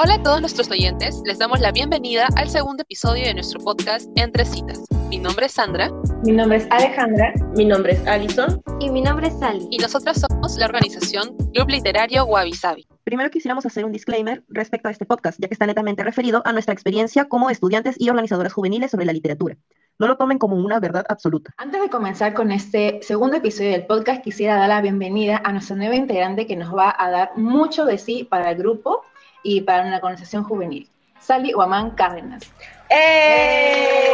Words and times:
Hola 0.00 0.14
a 0.14 0.22
todos 0.22 0.40
nuestros 0.40 0.70
oyentes, 0.70 1.20
les 1.24 1.38
damos 1.38 1.58
la 1.58 1.72
bienvenida 1.72 2.28
al 2.36 2.48
segundo 2.48 2.84
episodio 2.84 3.24
de 3.24 3.34
nuestro 3.34 3.58
podcast 3.58 4.08
Entre 4.14 4.44
Citas. 4.44 4.84
Mi 5.08 5.18
nombre 5.18 5.46
es 5.46 5.52
Sandra. 5.52 5.90
Mi 6.24 6.30
nombre 6.30 6.58
es 6.58 6.68
Alejandra. 6.70 7.32
Mi 7.56 7.64
nombre 7.64 7.94
es 7.94 8.06
Alison. 8.06 8.62
Y 8.78 8.90
mi 8.90 9.02
nombre 9.02 9.26
es 9.26 9.36
Sally. 9.40 9.66
Y 9.72 9.78
nosotras 9.78 10.20
somos 10.20 10.56
la 10.56 10.66
organización 10.66 11.36
Club 11.52 11.68
Literario 11.68 12.26
Wabi 12.26 12.52
Sabi. 12.52 12.86
Primero 13.02 13.28
quisiéramos 13.30 13.66
hacer 13.66 13.84
un 13.84 13.90
disclaimer 13.90 14.44
respecto 14.48 14.86
a 14.86 14.92
este 14.92 15.04
podcast, 15.04 15.40
ya 15.40 15.48
que 15.48 15.54
está 15.54 15.66
netamente 15.66 16.04
referido 16.04 16.42
a 16.44 16.52
nuestra 16.52 16.74
experiencia 16.74 17.24
como 17.24 17.50
estudiantes 17.50 17.96
y 17.98 18.08
organizadoras 18.08 18.52
juveniles 18.52 18.92
sobre 18.92 19.04
la 19.04 19.12
literatura. 19.12 19.56
No 19.98 20.06
lo 20.06 20.16
tomen 20.16 20.38
como 20.38 20.54
una 20.54 20.78
verdad 20.78 21.06
absoluta. 21.08 21.54
Antes 21.56 21.82
de 21.82 21.90
comenzar 21.90 22.34
con 22.34 22.52
este 22.52 23.00
segundo 23.02 23.38
episodio 23.38 23.72
del 23.72 23.84
podcast, 23.84 24.22
quisiera 24.22 24.54
dar 24.54 24.68
la 24.68 24.80
bienvenida 24.80 25.42
a 25.42 25.50
nuestra 25.50 25.74
nueva 25.74 25.96
integrante 25.96 26.46
que 26.46 26.54
nos 26.54 26.72
va 26.72 26.94
a 26.96 27.10
dar 27.10 27.36
mucho 27.36 27.84
de 27.84 27.98
sí 27.98 28.22
para 28.22 28.52
el 28.52 28.58
grupo 28.58 29.02
y 29.42 29.60
para 29.62 29.84
una 29.84 29.96
organización 29.96 30.44
juvenil, 30.44 30.88
Sally 31.20 31.54
Huamán 31.54 31.92
Cárdenas. 31.92 32.42
¡Eh! 32.90 34.08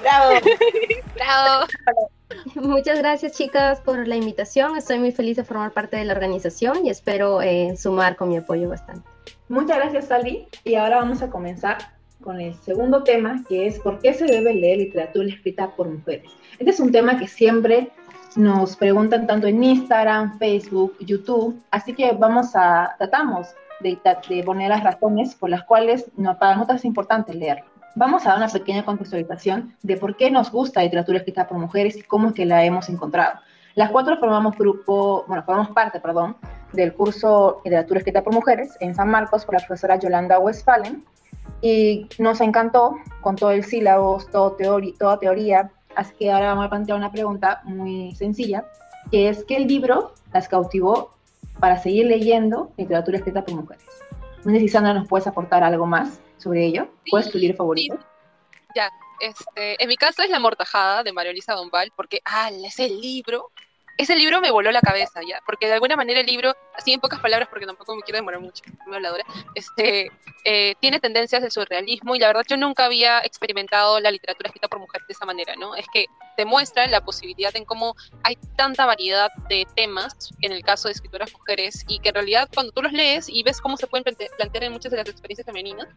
¡Bravo! 0.00 0.34
¡Bravo! 1.14 1.66
Muchas 2.54 2.98
gracias 2.98 3.32
chicas 3.32 3.80
por 3.80 4.06
la 4.06 4.16
invitación. 4.16 4.76
Estoy 4.76 4.98
muy 4.98 5.12
feliz 5.12 5.36
de 5.36 5.44
formar 5.44 5.72
parte 5.72 5.96
de 5.96 6.04
la 6.04 6.12
organización 6.12 6.86
y 6.86 6.90
espero 6.90 7.42
eh, 7.42 7.76
sumar 7.76 8.16
con 8.16 8.28
mi 8.28 8.36
apoyo 8.36 8.68
bastante. 8.68 9.08
Muchas 9.48 9.78
gracias 9.78 10.06
Sally 10.06 10.46
y 10.64 10.76
ahora 10.76 10.98
vamos 10.98 11.22
a 11.22 11.30
comenzar 11.30 11.78
con 12.22 12.40
el 12.40 12.54
segundo 12.54 13.02
tema 13.02 13.42
que 13.48 13.66
es 13.66 13.78
¿por 13.80 13.98
qué 13.98 14.14
se 14.14 14.26
debe 14.26 14.54
leer 14.54 14.78
literatura 14.78 15.28
escrita 15.28 15.74
por 15.74 15.88
mujeres? 15.88 16.30
Este 16.58 16.70
es 16.70 16.80
un 16.80 16.92
tema 16.92 17.18
que 17.18 17.26
siempre 17.26 17.90
nos 18.36 18.76
preguntan 18.76 19.26
tanto 19.26 19.46
en 19.46 19.62
Instagram, 19.62 20.38
Facebook, 20.38 20.96
YouTube, 21.00 21.60
así 21.70 21.94
que 21.94 22.12
vamos 22.12 22.54
a, 22.54 22.94
tratamos 22.98 23.48
de, 23.80 23.98
de 24.28 24.42
poner 24.44 24.70
las 24.70 24.84
razones 24.84 25.34
por 25.34 25.50
las 25.50 25.64
cuales 25.64 26.10
no, 26.16 26.38
para 26.38 26.54
nosotros 26.54 26.78
es 26.78 26.84
importante 26.84 27.34
leerlo. 27.34 27.64
Vamos 27.96 28.24
a 28.24 28.30
dar 28.30 28.38
una 28.38 28.48
pequeña 28.48 28.84
contextualización 28.84 29.74
de 29.82 29.96
por 29.96 30.16
qué 30.16 30.30
nos 30.30 30.52
gusta 30.52 30.80
la 30.80 30.84
literatura 30.84 31.18
escrita 31.18 31.48
por 31.48 31.58
mujeres 31.58 31.96
y 31.96 32.02
cómo 32.02 32.28
es 32.28 32.34
que 32.34 32.46
la 32.46 32.64
hemos 32.64 32.88
encontrado. 32.88 33.40
Las 33.74 33.90
cuatro 33.90 34.16
formamos 34.18 34.56
grupo, 34.56 35.24
bueno, 35.26 35.42
formamos 35.42 35.70
parte, 35.70 36.00
perdón, 36.00 36.36
del 36.72 36.92
curso 36.92 37.60
Literatura 37.64 37.98
escrita 37.98 38.22
por 38.22 38.32
mujeres 38.32 38.76
en 38.80 38.94
San 38.94 39.10
Marcos 39.10 39.44
por 39.44 39.54
la 39.54 39.66
profesora 39.66 39.96
Yolanda 39.96 40.38
Westphalen 40.38 41.04
y 41.62 42.08
nos 42.18 42.40
encantó 42.40 42.96
con 43.20 43.36
todo 43.36 43.50
el 43.50 43.64
sílabo, 43.64 44.18
todo 44.30 44.52
teoría, 44.52 44.94
toda 44.98 45.18
teoría, 45.18 45.70
Así 45.96 46.14
que 46.18 46.30
ahora 46.30 46.48
vamos 46.48 46.66
a 46.66 46.70
plantear 46.70 46.98
una 46.98 47.10
pregunta 47.10 47.60
muy 47.64 48.14
sencilla, 48.14 48.64
que 49.10 49.28
es 49.28 49.44
¿qué 49.44 49.58
libro 49.60 50.14
las 50.32 50.48
cautivó 50.48 51.14
para 51.58 51.78
seguir 51.78 52.06
leyendo 52.06 52.72
literatura 52.76 53.18
escrita 53.18 53.44
por 53.44 53.54
mujeres? 53.54 53.84
No 54.44 54.52
sé 54.52 54.60
si 54.60 54.68
Sandra 54.68 54.94
nos 54.94 55.08
puedes 55.08 55.26
aportar 55.26 55.62
algo 55.62 55.86
más 55.86 56.20
sobre 56.38 56.64
ello. 56.64 56.88
¿Cuál 57.10 57.24
es 57.24 57.30
tu 57.30 57.38
libro 57.38 57.56
favorito? 57.56 57.98
Ya, 58.74 58.90
este, 59.20 59.82
en 59.82 59.88
mi 59.88 59.96
caso 59.96 60.22
es 60.22 60.30
La 60.30 60.38
Mortajada 60.38 61.02
de 61.02 61.12
María 61.12 61.32
Elisa 61.32 61.54
Dombal, 61.54 61.92
porque, 61.94 62.20
ah, 62.24 62.50
ese 62.64 62.88
libro 62.88 63.50
ese 64.00 64.16
libro 64.16 64.40
me 64.40 64.50
voló 64.50 64.72
la 64.72 64.80
cabeza, 64.80 65.20
¿ya? 65.28 65.40
Porque 65.44 65.66
de 65.66 65.74
alguna 65.74 65.94
manera 65.94 66.20
el 66.20 66.26
libro, 66.26 66.56
así 66.74 66.92
en 66.92 67.00
pocas 67.00 67.20
palabras, 67.20 67.50
porque 67.50 67.66
tampoco 67.66 67.94
me 67.94 68.00
quiero 68.00 68.16
demorar 68.16 68.40
mucho, 68.40 68.64
me 68.86 68.96
habladora, 68.96 69.24
este, 69.54 70.10
eh, 70.46 70.74
tiene 70.80 71.00
tendencias 71.00 71.42
de 71.42 71.50
surrealismo 71.50 72.14
y 72.14 72.18
la 72.18 72.28
verdad 72.28 72.44
yo 72.48 72.56
nunca 72.56 72.86
había 72.86 73.20
experimentado 73.20 74.00
la 74.00 74.10
literatura 74.10 74.48
escrita 74.48 74.68
por 74.68 74.78
mujeres 74.78 75.06
de 75.06 75.12
esa 75.12 75.26
manera, 75.26 75.54
¿no? 75.56 75.74
Es 75.74 75.84
que 75.92 76.06
te 76.34 76.46
muestra 76.46 76.86
la 76.86 77.04
posibilidad 77.04 77.54
en 77.54 77.66
cómo 77.66 77.94
hay 78.22 78.36
tanta 78.56 78.86
variedad 78.86 79.28
de 79.50 79.66
temas 79.76 80.30
en 80.40 80.52
el 80.52 80.62
caso 80.62 80.88
de 80.88 80.92
escritoras 80.92 81.30
mujeres 81.34 81.84
y 81.86 81.98
que 81.98 82.08
en 82.08 82.14
realidad 82.14 82.48
cuando 82.54 82.72
tú 82.72 82.80
los 82.80 82.92
lees 82.94 83.28
y 83.28 83.42
ves 83.42 83.60
cómo 83.60 83.76
se 83.76 83.86
pueden 83.86 84.04
plantear 84.04 84.64
en 84.64 84.72
muchas 84.72 84.92
de 84.92 84.96
las 84.96 85.08
experiencias 85.10 85.44
femeninas, 85.44 85.88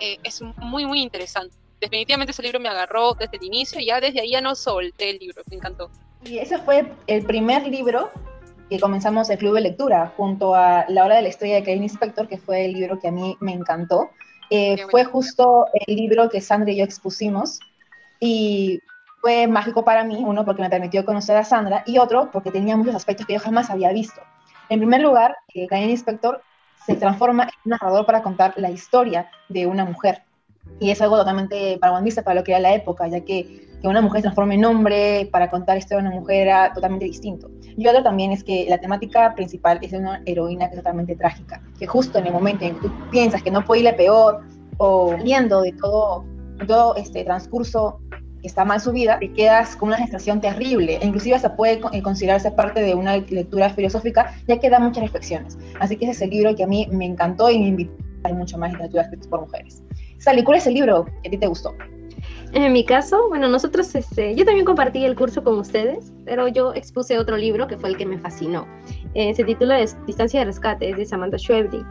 eh, 0.00 0.18
es 0.24 0.42
muy, 0.42 0.84
muy 0.84 1.00
interesante. 1.00 1.54
Definitivamente 1.80 2.32
ese 2.32 2.42
libro 2.42 2.58
me 2.58 2.68
agarró 2.68 3.14
desde 3.14 3.36
el 3.36 3.44
inicio 3.44 3.80
y 3.80 3.86
ya 3.86 4.00
desde 4.00 4.20
ahí 4.20 4.32
ya 4.32 4.40
no 4.40 4.56
solté 4.56 5.10
el 5.10 5.18
libro, 5.18 5.42
me 5.48 5.56
encantó. 5.56 5.92
Y 6.24 6.38
ese 6.38 6.58
fue 6.58 6.92
el 7.06 7.24
primer 7.24 7.66
libro 7.66 8.10
que 8.70 8.80
comenzamos 8.80 9.28
el 9.28 9.38
club 9.38 9.54
de 9.54 9.60
lectura, 9.62 10.12
junto 10.16 10.54
a 10.54 10.86
La 10.88 11.04
hora 11.04 11.16
de 11.16 11.22
la 11.22 11.28
historia 11.28 11.56
de 11.56 11.62
Karen 11.62 11.82
Inspector, 11.82 12.26
que 12.26 12.38
fue 12.38 12.64
el 12.64 12.72
libro 12.72 12.98
que 12.98 13.08
a 13.08 13.12
mí 13.12 13.36
me 13.40 13.52
encantó. 13.52 14.10
Eh, 14.50 14.76
fue 14.90 15.04
justo 15.04 15.66
el 15.72 15.96
libro 15.96 16.28
que 16.30 16.40
Sandra 16.40 16.70
y 16.70 16.76
yo 16.76 16.84
expusimos 16.84 17.58
y 18.20 18.80
fue 19.20 19.46
mágico 19.46 19.84
para 19.84 20.04
mí, 20.04 20.22
uno 20.26 20.44
porque 20.44 20.62
me 20.62 20.70
permitió 20.70 21.04
conocer 21.04 21.36
a 21.36 21.44
Sandra 21.44 21.82
y 21.86 21.98
otro 21.98 22.30
porque 22.32 22.50
tenía 22.50 22.76
muchos 22.76 22.94
aspectos 22.94 23.26
que 23.26 23.34
yo 23.34 23.40
jamás 23.40 23.70
había 23.70 23.92
visto. 23.92 24.20
En 24.68 24.78
primer 24.78 25.00
lugar, 25.00 25.36
eh, 25.54 25.68
Inspector 25.70 26.42
se 26.86 26.94
transforma 26.96 27.44
en 27.44 27.50
un 27.64 27.70
narrador 27.70 28.06
para 28.06 28.22
contar 28.22 28.54
la 28.56 28.70
historia 28.70 29.30
de 29.48 29.66
una 29.66 29.84
mujer. 29.84 30.22
Y 30.80 30.90
es 30.90 31.00
algo 31.00 31.16
totalmente 31.16 31.78
paraguandista 31.78 32.22
para 32.22 32.36
lo 32.36 32.44
que 32.44 32.52
era 32.52 32.60
la 32.60 32.74
época, 32.74 33.06
ya 33.08 33.20
que 33.20 33.71
que 33.82 33.88
una 33.88 34.00
mujer 34.00 34.20
se 34.20 34.22
transforme 34.22 34.54
en 34.54 34.64
hombre 34.64 35.28
para 35.32 35.50
contar 35.50 35.76
esto 35.76 35.96
de 35.96 36.02
una 36.02 36.12
mujer 36.12 36.42
era 36.42 36.72
totalmente 36.72 37.04
distinto. 37.04 37.50
Y 37.76 37.86
otro 37.86 38.02
también 38.02 38.30
es 38.30 38.44
que 38.44 38.64
la 38.68 38.78
temática 38.78 39.34
principal 39.34 39.80
es 39.82 39.90
de 39.90 39.98
una 39.98 40.22
heroína 40.24 40.68
que 40.68 40.76
es 40.76 40.80
totalmente 40.80 41.16
trágica, 41.16 41.60
que 41.78 41.86
justo 41.86 42.18
en 42.18 42.28
el 42.28 42.32
momento 42.32 42.64
en 42.64 42.76
que 42.76 42.88
tú 42.88 42.92
piensas 43.10 43.42
que 43.42 43.50
no 43.50 43.64
puede 43.64 43.80
irle 43.80 43.94
peor 43.94 44.40
o 44.78 45.10
saliendo 45.10 45.62
de 45.62 45.72
todo, 45.72 46.24
todo 46.66 46.94
este 46.94 47.24
transcurso 47.24 48.00
que 48.40 48.46
está 48.46 48.64
mal 48.64 48.80
su 48.80 48.92
vida, 48.92 49.18
te 49.18 49.32
quedas 49.32 49.74
con 49.74 49.88
una 49.88 49.98
sensación 49.98 50.40
terrible. 50.40 50.98
E 51.00 51.06
inclusive 51.06 51.38
se 51.40 51.50
puede 51.50 51.80
eh, 51.92 52.02
considerarse 52.02 52.52
parte 52.52 52.82
de 52.82 52.94
una 52.94 53.16
lectura 53.16 53.70
filosófica, 53.70 54.32
ya 54.46 54.58
que 54.58 54.70
da 54.70 54.78
muchas 54.78 55.02
reflexiones. 55.02 55.58
Así 55.80 55.96
que 55.96 56.04
ese 56.04 56.12
es 56.12 56.22
el 56.22 56.30
libro 56.30 56.54
que 56.54 56.62
a 56.62 56.66
mí 56.68 56.88
me 56.92 57.06
encantó 57.06 57.50
y 57.50 57.58
me 57.58 57.68
invitó 57.68 57.92
a 58.24 58.28
mucho 58.32 58.58
más 58.58 58.70
literatura 58.70 59.02
escrita 59.02 59.28
por 59.28 59.40
mujeres. 59.40 59.82
Sally, 60.18 60.44
¿cuál 60.44 60.58
es 60.58 60.66
el 60.68 60.74
libro 60.74 61.04
que 61.04 61.28
a 61.28 61.30
ti 61.30 61.38
te 61.38 61.46
gustó? 61.48 61.74
En 62.54 62.70
mi 62.70 62.84
caso, 62.84 63.28
bueno, 63.30 63.48
nosotros, 63.48 63.94
este, 63.94 64.34
yo 64.34 64.44
también 64.44 64.66
compartí 64.66 65.06
el 65.06 65.16
curso 65.16 65.42
con 65.42 65.58
ustedes, 65.58 66.12
pero 66.26 66.48
yo 66.48 66.74
expuse 66.74 67.18
otro 67.18 67.38
libro 67.38 67.66
que 67.66 67.78
fue 67.78 67.88
el 67.88 67.96
que 67.96 68.04
me 68.04 68.18
fascinó. 68.18 68.66
Eh, 69.14 69.34
se 69.34 69.42
titula 69.42 69.78
Distancia 70.06 70.40
de 70.40 70.46
Rescate, 70.46 70.90
es 70.90 70.98
de 70.98 71.06
Samantha 71.06 71.38
Schweblin. 71.38 71.86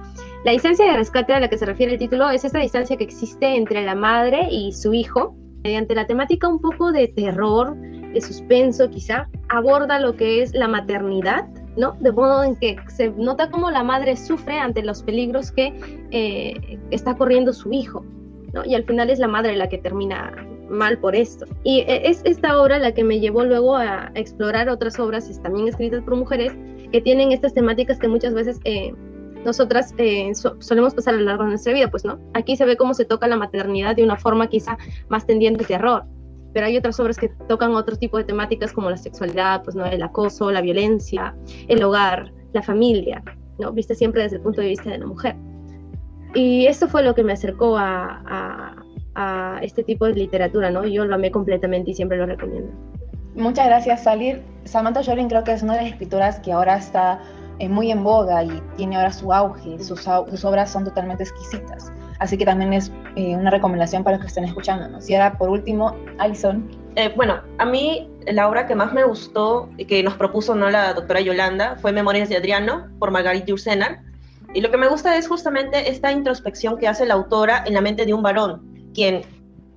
La 0.46 0.52
distancia 0.52 0.86
de 0.86 0.98
rescate 0.98 1.34
a 1.34 1.40
la 1.40 1.50
que 1.50 1.58
se 1.58 1.66
refiere 1.66 1.94
el 1.94 2.00
título 2.00 2.30
es 2.30 2.46
esta 2.46 2.60
distancia 2.60 2.96
que 2.96 3.04
existe 3.04 3.56
entre 3.56 3.84
la 3.84 3.96
madre 3.96 4.50
y 4.52 4.72
su 4.72 4.94
hijo, 4.94 5.36
mediante 5.64 5.96
la 5.96 6.06
temática 6.06 6.48
un 6.48 6.60
poco 6.60 6.92
de 6.92 7.08
terror, 7.08 7.76
de 7.76 8.22
suspenso 8.22 8.88
quizá, 8.88 9.28
aborda 9.50 10.00
lo 10.00 10.16
que 10.16 10.44
es 10.44 10.54
la 10.54 10.68
maternidad, 10.68 11.48
¿no? 11.76 11.94
De 12.00 12.12
modo 12.12 12.44
en 12.44 12.56
que 12.56 12.76
se 12.88 13.10
nota 13.10 13.50
cómo 13.50 13.72
la 13.72 13.84
madre 13.84 14.16
sufre 14.16 14.60
ante 14.60 14.84
los 14.84 15.02
peligros 15.02 15.52
que 15.52 15.74
eh, 16.12 16.80
está 16.92 17.16
corriendo 17.16 17.52
su 17.52 17.72
hijo. 17.74 18.06
Y 18.66 18.76
al 18.76 18.84
final 18.84 19.10
es 19.10 19.20
la 19.20 19.28
madre 19.28 19.56
la 19.56 19.70
que 19.70 19.78
termina 19.78 20.36
mal 20.70 20.98
por 20.98 21.16
esto. 21.16 21.46
Y 21.64 21.80
eh, 21.80 22.10
es 22.10 22.22
esta 22.26 22.62
obra 22.62 22.80
la 22.80 22.94
que 22.94 23.04
me 23.04 23.20
llevó 23.20 23.44
luego 23.44 23.76
a 23.76 24.12
explorar 24.16 24.70
otras 24.70 25.00
obras 25.00 25.42
también 25.42 25.68
escritas 25.68 26.02
por 26.04 26.16
mujeres 26.16 26.54
que 26.92 27.02
tienen 27.02 27.32
estas 27.32 27.54
temáticas 27.54 28.00
que 28.00 28.08
muchas 28.08 28.34
veces 28.34 28.60
eh, 28.64 28.94
nosotras 29.46 29.94
eh, 29.98 30.32
solemos 30.60 30.94
pasar 30.94 31.16
a 31.16 31.18
lo 31.18 31.24
largo 31.24 31.44
de 31.44 31.50
nuestra 31.50 31.74
vida, 31.74 31.90
pues 31.90 32.06
no. 32.06 32.20
Aquí 32.34 32.56
se 32.56 32.66
ve 32.66 32.78
cómo 32.78 32.94
se 32.94 33.06
toca 33.06 33.28
la 33.28 33.38
maternidad 33.38 33.96
de 33.96 34.04
una 34.04 34.18
forma 34.18 34.48
quizá 34.48 34.78
más 35.10 35.26
tendiente 35.26 35.62
al 35.62 35.68
terror, 35.68 36.04
pero 36.54 36.66
hay 36.66 36.78
otras 36.78 37.00
obras 37.00 37.18
que 37.18 37.30
tocan 37.48 37.74
otro 37.74 37.96
tipo 37.96 38.18
de 38.18 38.24
temáticas 38.24 38.72
como 38.74 38.90
la 38.90 38.98
sexualidad, 38.98 39.64
pues 39.64 39.76
no, 39.76 39.86
el 39.86 40.04
acoso, 40.04 40.52
la 40.52 40.62
violencia, 40.62 41.36
el 41.68 41.84
hogar, 41.84 42.32
la 42.54 42.62
familia, 42.62 43.24
¿no? 43.58 43.72
Viste 43.72 43.96
siempre 43.96 44.24
desde 44.24 44.38
el 44.38 44.44
punto 44.44 44.62
de 44.62 44.68
vista 44.68 44.90
de 44.90 45.00
la 45.00 45.06
mujer. 45.06 45.36
Y 46.34 46.66
esto 46.68 46.88
fue 46.88 47.04
lo 47.04 47.14
que 47.14 47.24
me 47.24 47.34
acercó 47.34 47.78
a, 47.78 48.76
a, 49.16 49.60
este 49.62 49.84
tipo 49.84 50.06
de 50.06 50.14
literatura, 50.14 50.72
¿no? 50.72 50.86
Yo 50.86 51.06
lo 51.06 51.16
amé 51.16 51.32
completamente 51.32 51.92
y 51.92 51.94
siempre 51.94 52.18
lo 52.18 52.26
recomiendo. 52.26 52.72
Muchas 53.36 53.68
gracias, 53.68 54.04
Salir. 54.04 54.42
Samantha 54.64 55.04
Schweblin 55.04 55.30
creo 55.30 55.44
que 55.44 55.52
es 55.52 55.62
una 55.62 55.74
de 55.74 55.84
las 55.84 55.92
escritoras 55.92 56.40
que 56.40 56.52
ahora 56.52 56.78
está 56.78 57.20
eh, 57.60 57.70
muy 57.70 57.92
en 57.92 58.04
boga 58.04 58.44
y 58.44 58.62
tiene 58.78 58.96
ahora 58.96 59.12
su 59.12 59.32
auge. 59.32 59.78
Sus, 59.80 60.02
sus 60.02 60.46
obras 60.46 60.72
son 60.72 60.86
totalmente 60.86 61.24
exquisitas. 61.24 61.92
Así 62.20 62.38
que 62.38 62.46
también 62.46 62.74
es 62.74 62.92
eh, 63.16 63.36
una 63.36 63.50
recomendación 63.50 64.04
para 64.04 64.18
los 64.18 64.26
que 64.26 64.28
estén 64.28 64.44
escuchándonos. 64.46 65.10
Y 65.10 65.16
ahora, 65.16 65.38
por 65.38 65.50
último, 65.50 65.96
Alison. 66.18 66.70
Eh, 66.96 67.12
bueno, 67.16 67.42
a 67.58 67.66
mí 67.66 68.10
la 68.28 68.48
obra 68.48 68.68
que 68.68 68.76
más 68.76 68.94
me 68.94 69.04
gustó 69.04 69.70
y 69.78 69.86
que 69.86 70.04
nos 70.04 70.14
propuso 70.16 70.56
¿no? 70.56 70.70
la 70.70 70.94
doctora 70.94 71.22
Yolanda 71.22 71.78
fue 71.78 71.92
Memorias 71.92 72.30
de 72.30 72.38
Adriano 72.38 72.88
por 73.00 73.12
Margarita 73.12 73.54
Ursenar 73.54 74.02
y 74.54 74.62
lo 74.62 74.70
que 74.72 74.78
me 74.78 74.88
gusta 74.88 75.16
es 75.18 75.28
justamente 75.28 75.90
esta 75.90 76.12
introspección 76.12 76.78
que 76.78 76.88
hace 76.88 77.06
la 77.06 77.14
autora 77.14 77.64
en 77.66 77.74
la 77.74 77.82
mente 77.82 78.06
de 78.06 78.14
un 78.14 78.22
varón, 78.22 78.92
quien, 78.94 79.22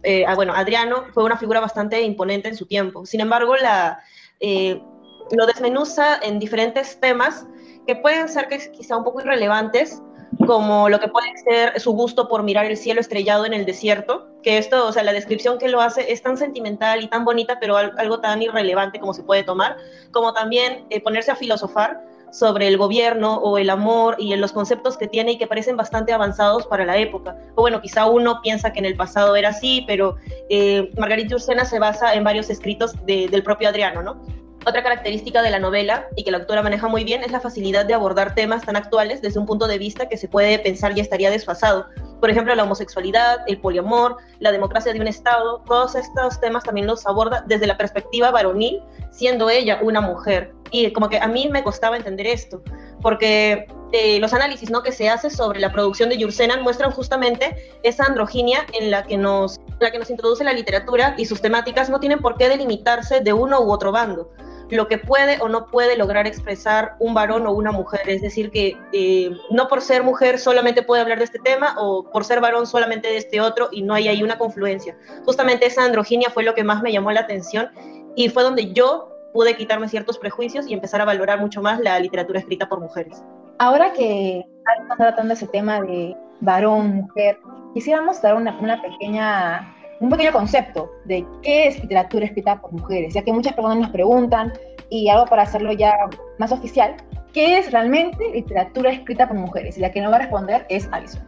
eh, 0.02 0.24
ah, 0.26 0.34
bueno, 0.34 0.52
Adriano 0.54 1.04
fue 1.12 1.24
una 1.24 1.36
figura 1.36 1.60
bastante 1.60 2.02
imponente 2.02 2.48
en 2.48 2.56
su 2.56 2.66
tiempo. 2.66 3.06
Sin 3.06 3.20
embargo, 3.20 3.56
la, 3.56 4.00
eh, 4.40 4.82
lo 5.30 5.46
desmenuza 5.46 6.16
en 6.22 6.38
diferentes 6.38 6.98
temas 7.00 7.46
que 7.86 7.96
pueden 7.96 8.28
ser 8.28 8.48
que, 8.48 8.58
quizá 8.72 8.96
un 8.96 9.04
poco 9.04 9.20
irrelevantes, 9.20 10.02
como 10.46 10.88
lo 10.88 10.98
que 10.98 11.06
puede 11.08 11.28
ser 11.44 11.80
su 11.80 11.92
gusto 11.92 12.28
por 12.28 12.42
mirar 12.42 12.66
el 12.66 12.76
cielo 12.76 13.00
estrellado 13.00 13.46
en 13.46 13.54
el 13.54 13.64
desierto, 13.64 14.26
que 14.42 14.58
esto, 14.58 14.88
o 14.88 14.92
sea, 14.92 15.04
la 15.04 15.12
descripción 15.12 15.58
que 15.58 15.68
lo 15.68 15.80
hace 15.80 16.12
es 16.12 16.22
tan 16.22 16.36
sentimental 16.36 17.04
y 17.04 17.08
tan 17.08 17.24
bonita, 17.24 17.58
pero 17.60 17.76
algo 17.76 18.20
tan 18.20 18.42
irrelevante 18.42 18.98
como 18.98 19.14
se 19.14 19.22
puede 19.22 19.44
tomar, 19.44 19.76
como 20.10 20.32
también 20.32 20.86
eh, 20.90 21.00
ponerse 21.00 21.30
a 21.30 21.36
filosofar 21.36 22.02
sobre 22.34 22.66
el 22.66 22.76
gobierno 22.76 23.36
o 23.36 23.58
el 23.58 23.70
amor 23.70 24.16
y 24.18 24.32
en 24.32 24.40
los 24.40 24.52
conceptos 24.52 24.98
que 24.98 25.06
tiene 25.06 25.32
y 25.32 25.38
que 25.38 25.46
parecen 25.46 25.76
bastante 25.76 26.12
avanzados 26.12 26.66
para 26.66 26.84
la 26.84 26.98
época. 26.98 27.36
O 27.54 27.62
bueno, 27.62 27.80
quizá 27.80 28.06
uno 28.06 28.40
piensa 28.42 28.72
que 28.72 28.80
en 28.80 28.86
el 28.86 28.96
pasado 28.96 29.36
era 29.36 29.50
así, 29.50 29.84
pero 29.86 30.16
eh, 30.50 30.90
Margarita 30.98 31.36
Ursena 31.36 31.64
se 31.64 31.78
basa 31.78 32.12
en 32.14 32.24
varios 32.24 32.50
escritos 32.50 32.92
del 33.06 33.42
propio 33.44 33.68
Adriano, 33.68 34.02
¿no? 34.02 34.20
Otra 34.66 34.82
característica 34.82 35.42
de 35.42 35.50
la 35.50 35.60
novela, 35.60 36.08
y 36.16 36.24
que 36.24 36.32
la 36.32 36.38
autora 36.38 36.62
maneja 36.62 36.88
muy 36.88 37.04
bien, 37.04 37.22
es 37.22 37.30
la 37.30 37.38
facilidad 37.38 37.84
de 37.84 37.94
abordar 37.94 38.34
temas 38.34 38.64
tan 38.64 38.76
actuales 38.76 39.22
desde 39.22 39.38
un 39.38 39.46
punto 39.46 39.68
de 39.68 39.78
vista 39.78 40.08
que 40.08 40.16
se 40.16 40.26
puede 40.26 40.58
pensar 40.58 40.94
ya 40.94 41.02
estaría 41.02 41.30
desfasado. 41.30 41.86
Por 42.24 42.30
ejemplo, 42.30 42.54
la 42.54 42.62
homosexualidad, 42.62 43.40
el 43.46 43.60
poliamor, 43.60 44.16
la 44.38 44.50
democracia 44.50 44.94
de 44.94 44.98
un 44.98 45.06
Estado, 45.06 45.62
todos 45.66 45.94
estos 45.94 46.40
temas 46.40 46.64
también 46.64 46.86
los 46.86 47.06
aborda 47.06 47.44
desde 47.46 47.66
la 47.66 47.76
perspectiva 47.76 48.30
varonil, 48.30 48.80
siendo 49.10 49.50
ella 49.50 49.78
una 49.82 50.00
mujer. 50.00 50.54
Y 50.70 50.90
como 50.94 51.10
que 51.10 51.18
a 51.18 51.28
mí 51.28 51.50
me 51.52 51.62
costaba 51.62 51.98
entender 51.98 52.26
esto, 52.26 52.62
porque 53.02 53.66
eh, 53.92 54.18
los 54.20 54.32
análisis 54.32 54.70
¿no? 54.70 54.82
que 54.82 54.90
se 54.90 55.10
hace 55.10 55.28
sobre 55.28 55.60
la 55.60 55.70
producción 55.70 56.08
de 56.08 56.16
Yursenan 56.16 56.62
muestran 56.62 56.92
justamente 56.92 57.74
esa 57.82 58.04
androginia 58.04 58.64
en 58.72 58.90
la 58.90 59.02
que 59.02 59.18
nos 59.18 59.60
la 59.78 59.90
que 59.90 59.98
nos 59.98 60.08
introduce 60.08 60.44
la 60.44 60.54
literatura 60.54 61.14
y 61.18 61.26
sus 61.26 61.42
temáticas 61.42 61.90
no 61.90 62.00
tienen 62.00 62.20
por 62.20 62.38
qué 62.38 62.48
delimitarse 62.48 63.20
de 63.20 63.34
uno 63.34 63.60
u 63.60 63.70
otro 63.70 63.92
bando 63.92 64.30
lo 64.74 64.88
que 64.88 64.98
puede 64.98 65.38
o 65.40 65.48
no 65.48 65.66
puede 65.66 65.96
lograr 65.96 66.26
expresar 66.26 66.96
un 66.98 67.14
varón 67.14 67.46
o 67.46 67.52
una 67.52 67.72
mujer. 67.72 68.08
Es 68.08 68.22
decir, 68.22 68.50
que 68.50 68.76
eh, 68.92 69.30
no 69.50 69.68
por 69.68 69.80
ser 69.80 70.02
mujer 70.02 70.38
solamente 70.38 70.82
puede 70.82 71.02
hablar 71.02 71.18
de 71.18 71.24
este 71.24 71.38
tema 71.38 71.76
o 71.78 72.10
por 72.10 72.24
ser 72.24 72.40
varón 72.40 72.66
solamente 72.66 73.08
de 73.08 73.16
este 73.16 73.40
otro 73.40 73.68
y 73.70 73.82
no 73.82 73.94
hay 73.94 74.08
ahí 74.08 74.22
una 74.22 74.36
confluencia. 74.36 74.96
Justamente 75.24 75.66
esa 75.66 75.84
androginia 75.84 76.30
fue 76.30 76.42
lo 76.42 76.54
que 76.54 76.64
más 76.64 76.82
me 76.82 76.92
llamó 76.92 77.12
la 77.12 77.20
atención 77.20 77.70
y 78.16 78.28
fue 78.28 78.42
donde 78.42 78.72
yo 78.72 79.10
pude 79.32 79.56
quitarme 79.56 79.88
ciertos 79.88 80.18
prejuicios 80.18 80.66
y 80.68 80.74
empezar 80.74 81.00
a 81.00 81.04
valorar 81.04 81.40
mucho 81.40 81.60
más 81.62 81.80
la 81.80 81.98
literatura 81.98 82.38
escrita 82.40 82.68
por 82.68 82.80
mujeres. 82.80 83.22
Ahora 83.58 83.92
que 83.92 84.44
estamos 84.78 84.96
tratando 84.96 85.34
ese 85.34 85.46
tema 85.48 85.80
de 85.80 86.16
varón, 86.40 86.96
mujer, 86.96 87.38
quisiéramos 87.74 88.20
dar 88.22 88.34
una, 88.34 88.56
una 88.60 88.80
pequeña 88.82 89.73
un 90.00 90.10
pequeño 90.10 90.32
concepto 90.32 90.90
de 91.04 91.26
qué 91.42 91.68
es 91.68 91.80
literatura 91.80 92.26
escrita 92.26 92.60
por 92.60 92.72
mujeres, 92.72 93.14
ya 93.14 93.22
que 93.22 93.32
muchas 93.32 93.54
personas 93.54 93.78
nos 93.78 93.90
preguntan, 93.90 94.52
y 94.90 95.08
algo 95.08 95.26
para 95.26 95.42
hacerlo 95.42 95.72
ya 95.72 95.94
más 96.38 96.52
oficial, 96.52 96.96
¿qué 97.32 97.58
es 97.58 97.72
realmente 97.72 98.30
literatura 98.32 98.90
escrita 98.90 99.26
por 99.26 99.36
mujeres? 99.36 99.76
Y 99.76 99.80
la 99.80 99.90
que 99.90 100.00
no 100.00 100.10
va 100.10 100.16
a 100.16 100.20
responder 100.20 100.66
es 100.68 100.88
Alison. 100.92 101.22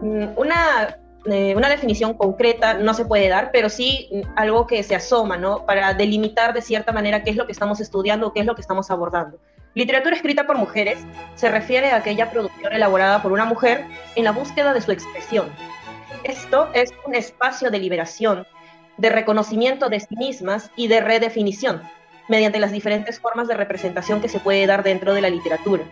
Mm, 0.00 0.24
una, 0.36 0.96
eh, 1.26 1.54
una 1.56 1.68
definición 1.68 2.14
concreta 2.14 2.74
no 2.74 2.94
se 2.94 3.04
puede 3.04 3.28
dar, 3.28 3.50
pero 3.52 3.68
sí 3.68 4.08
algo 4.36 4.66
que 4.66 4.82
se 4.82 4.94
asoma, 4.94 5.36
¿no? 5.36 5.64
Para 5.66 5.94
delimitar 5.94 6.52
de 6.52 6.62
cierta 6.62 6.92
manera 6.92 7.22
qué 7.22 7.30
es 7.30 7.36
lo 7.36 7.46
que 7.46 7.52
estamos 7.52 7.80
estudiando, 7.80 8.32
qué 8.32 8.40
es 8.40 8.46
lo 8.46 8.54
que 8.54 8.60
estamos 8.60 8.90
abordando. 8.90 9.38
Literatura 9.74 10.14
escrita 10.14 10.46
por 10.46 10.58
mujeres 10.58 10.98
se 11.34 11.50
refiere 11.50 11.92
a 11.92 11.96
aquella 11.96 12.30
producción 12.30 12.74
elaborada 12.74 13.22
por 13.22 13.32
una 13.32 13.46
mujer 13.46 13.86
en 14.16 14.24
la 14.24 14.32
búsqueda 14.32 14.74
de 14.74 14.82
su 14.82 14.92
expresión, 14.92 15.46
esto 16.24 16.68
es 16.74 16.92
un 17.06 17.14
espacio 17.14 17.70
de 17.70 17.78
liberación, 17.78 18.46
de 18.96 19.10
reconocimiento 19.10 19.88
de 19.88 20.00
sí 20.00 20.16
mismas 20.16 20.70
y 20.76 20.88
de 20.88 21.00
redefinición, 21.00 21.82
mediante 22.28 22.58
las 22.58 22.72
diferentes 22.72 23.18
formas 23.18 23.48
de 23.48 23.54
representación 23.54 24.20
que 24.20 24.28
se 24.28 24.40
puede 24.40 24.66
dar 24.66 24.82
dentro 24.82 25.14
de 25.14 25.20
la 25.20 25.30
literatura. 25.30 25.84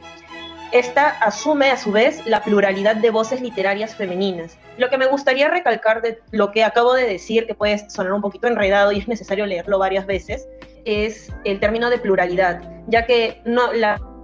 Esta 0.72 1.08
asume 1.08 1.70
a 1.70 1.76
su 1.76 1.90
vez 1.90 2.24
la 2.26 2.44
pluralidad 2.44 2.94
de 2.94 3.10
voces 3.10 3.40
literarias 3.40 3.96
femeninas. 3.96 4.56
Lo 4.78 4.88
que 4.88 4.98
me 4.98 5.06
gustaría 5.06 5.48
recalcar 5.48 6.00
de 6.00 6.20
lo 6.30 6.52
que 6.52 6.62
acabo 6.62 6.94
de 6.94 7.06
decir, 7.06 7.46
que 7.46 7.54
puede 7.54 7.90
sonar 7.90 8.12
un 8.12 8.22
poquito 8.22 8.46
enredado 8.46 8.92
y 8.92 8.98
es 8.98 9.08
necesario 9.08 9.46
leerlo 9.46 9.80
varias 9.80 10.06
veces, 10.06 10.46
es 10.84 11.32
el 11.44 11.58
término 11.58 11.90
de 11.90 11.98
pluralidad, 11.98 12.62
ya 12.86 13.04
que 13.04 13.42
no 13.44 13.70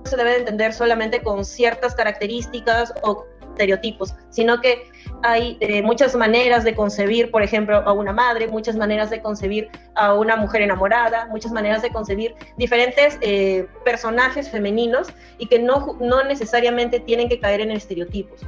se 0.04 0.16
debe 0.16 0.36
entender 0.36 0.72
solamente 0.72 1.20
con 1.20 1.44
ciertas 1.44 1.96
características 1.96 2.94
o 3.02 3.26
estereotipos, 3.56 4.14
sino 4.30 4.60
que 4.60 4.90
hay 5.22 5.56
eh, 5.60 5.82
muchas 5.82 6.14
maneras 6.14 6.62
de 6.62 6.74
concebir, 6.74 7.30
por 7.30 7.42
ejemplo, 7.42 7.76
a 7.78 7.92
una 7.92 8.12
madre, 8.12 8.48
muchas 8.48 8.76
maneras 8.76 9.08
de 9.08 9.22
concebir 9.22 9.68
a 9.94 10.14
una 10.14 10.36
mujer 10.36 10.62
enamorada, 10.62 11.26
muchas 11.26 11.52
maneras 11.52 11.82
de 11.82 11.90
concebir 11.90 12.34
diferentes 12.58 13.18
eh, 13.22 13.66
personajes 13.84 14.50
femeninos 14.50 15.08
y 15.38 15.46
que 15.46 15.58
no, 15.58 15.96
no 16.00 16.22
necesariamente 16.24 17.00
tienen 17.00 17.28
que 17.28 17.40
caer 17.40 17.62
en 17.62 17.70
estereotipos. 17.70 18.40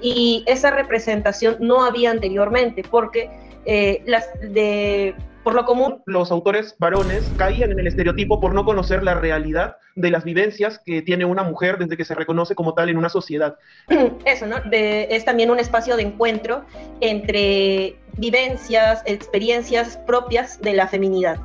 Y 0.00 0.44
esa 0.46 0.70
representación 0.70 1.56
no 1.60 1.84
había 1.84 2.10
anteriormente, 2.10 2.82
porque 2.90 3.30
eh, 3.66 4.02
las 4.06 4.26
de 4.40 5.14
por 5.44 5.54
lo 5.54 5.66
común, 5.66 6.02
los 6.06 6.32
autores 6.32 6.74
varones 6.78 7.30
caían 7.36 7.70
en 7.70 7.78
el 7.78 7.86
estereotipo 7.86 8.40
por 8.40 8.54
no 8.54 8.64
conocer 8.64 9.02
la 9.02 9.14
realidad 9.14 9.76
de 9.94 10.10
las 10.10 10.24
vivencias 10.24 10.80
que 10.84 11.02
tiene 11.02 11.26
una 11.26 11.42
mujer 11.42 11.78
desde 11.78 11.98
que 11.98 12.04
se 12.06 12.14
reconoce 12.14 12.54
como 12.54 12.72
tal 12.72 12.88
en 12.88 12.96
una 12.96 13.10
sociedad. 13.10 13.56
Eso, 14.24 14.46
¿no? 14.46 14.56
es 14.72 15.24
también 15.24 15.50
un 15.50 15.60
espacio 15.60 15.96
de 15.96 16.02
encuentro 16.02 16.64
entre 17.00 17.96
vivencias, 18.16 19.02
experiencias 19.04 19.98
propias 20.06 20.60
de 20.62 20.72
la 20.72 20.88
feminidad. 20.88 21.38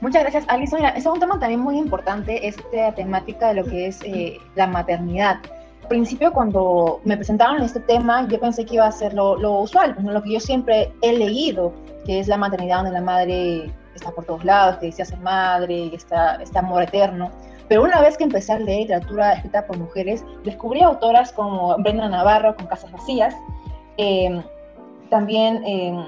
Muchas 0.00 0.22
gracias, 0.22 0.44
Alison. 0.48 0.82
Es 0.96 1.04
un 1.04 1.20
tema 1.20 1.38
también 1.38 1.60
muy 1.60 1.76
importante, 1.76 2.46
esta 2.46 2.94
temática 2.94 3.48
de 3.48 3.54
lo 3.54 3.64
que 3.64 3.88
es 3.88 4.00
eh, 4.04 4.38
la 4.54 4.66
maternidad 4.66 5.40
principio 5.90 6.32
cuando 6.32 7.00
me 7.04 7.16
presentaron 7.16 7.60
este 7.62 7.80
tema, 7.80 8.26
yo 8.28 8.38
pensé 8.38 8.64
que 8.64 8.76
iba 8.76 8.86
a 8.86 8.92
ser 8.92 9.12
lo, 9.12 9.60
usual, 9.60 9.96
lo 10.00 10.22
que 10.22 10.34
yo 10.34 10.40
siempre 10.40 10.92
he 11.02 11.12
leído, 11.12 11.72
que 12.06 12.20
es 12.20 12.28
la 12.28 12.36
maternidad 12.36 12.76
donde 12.76 12.92
la 12.92 13.00
madre 13.00 13.72
está 13.96 14.12
por 14.12 14.24
todos 14.24 14.44
lados, 14.44 14.76
que 14.76 14.86
decía 14.86 15.04
ser 15.04 15.18
madre, 15.18 15.92
está 15.92 16.36
este 16.36 16.56
amor 16.60 16.84
eterno. 16.84 17.32
Pero 17.68 17.82
una 17.82 18.00
vez 18.00 18.16
que 18.16 18.22
empecé 18.22 18.52
a 18.52 18.58
leer 18.60 18.82
literatura 18.82 19.32
escrita 19.32 19.66
por 19.66 19.78
mujeres, 19.78 20.24
descubrí 20.44 20.80
autoras 20.80 21.32
como 21.32 21.76
Brenda 21.78 22.08
Navarro 22.08 22.54
con 22.54 22.66
Casas 22.66 22.92
Vacías, 22.92 23.34
em, 23.96 24.42
también 25.10 25.62
eh, 25.66 26.04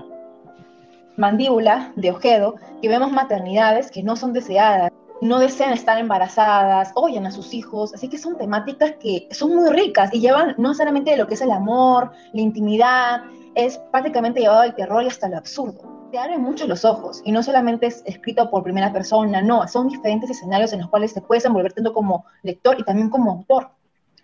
Mandíbula 1.16 1.92
de 1.96 2.12
Ojedo, 2.12 2.54
que 2.80 2.88
vemos 2.88 3.10
maternidades 3.10 3.90
que 3.90 4.04
no 4.04 4.14
son 4.14 4.32
deseadas, 4.32 4.92
no 5.22 5.38
desean 5.38 5.72
estar 5.72 5.98
embarazadas, 5.98 6.90
oyen 6.96 7.26
a 7.26 7.30
sus 7.30 7.54
hijos, 7.54 7.94
así 7.94 8.08
que 8.08 8.18
son 8.18 8.36
temáticas 8.36 8.96
que 9.00 9.28
son 9.30 9.54
muy 9.54 9.70
ricas 9.70 10.12
y 10.12 10.18
llevan 10.18 10.56
no 10.58 10.74
solamente 10.74 11.12
de 11.12 11.16
lo 11.16 11.28
que 11.28 11.34
es 11.34 11.40
el 11.40 11.52
amor, 11.52 12.10
la 12.32 12.40
intimidad, 12.40 13.22
es 13.54 13.78
prácticamente 13.92 14.40
llevado 14.40 14.62
al 14.62 14.74
terror 14.74 15.04
y 15.04 15.06
hasta 15.06 15.28
lo 15.28 15.36
absurdo. 15.36 16.08
Te 16.10 16.18
abren 16.18 16.42
mucho 16.42 16.66
los 16.66 16.84
ojos 16.84 17.22
y 17.24 17.30
no 17.30 17.44
solamente 17.44 17.86
es 17.86 18.02
escrito 18.04 18.50
por 18.50 18.64
primera 18.64 18.92
persona, 18.92 19.40
no, 19.40 19.68
son 19.68 19.88
diferentes 19.88 20.28
escenarios 20.28 20.72
en 20.72 20.80
los 20.80 20.90
cuales 20.90 21.14
te 21.14 21.20
puedes 21.20 21.44
envolver 21.44 21.72
tanto 21.72 21.92
como 21.92 22.24
lector 22.42 22.80
y 22.80 22.82
también 22.82 23.08
como 23.08 23.30
autor. 23.30 23.70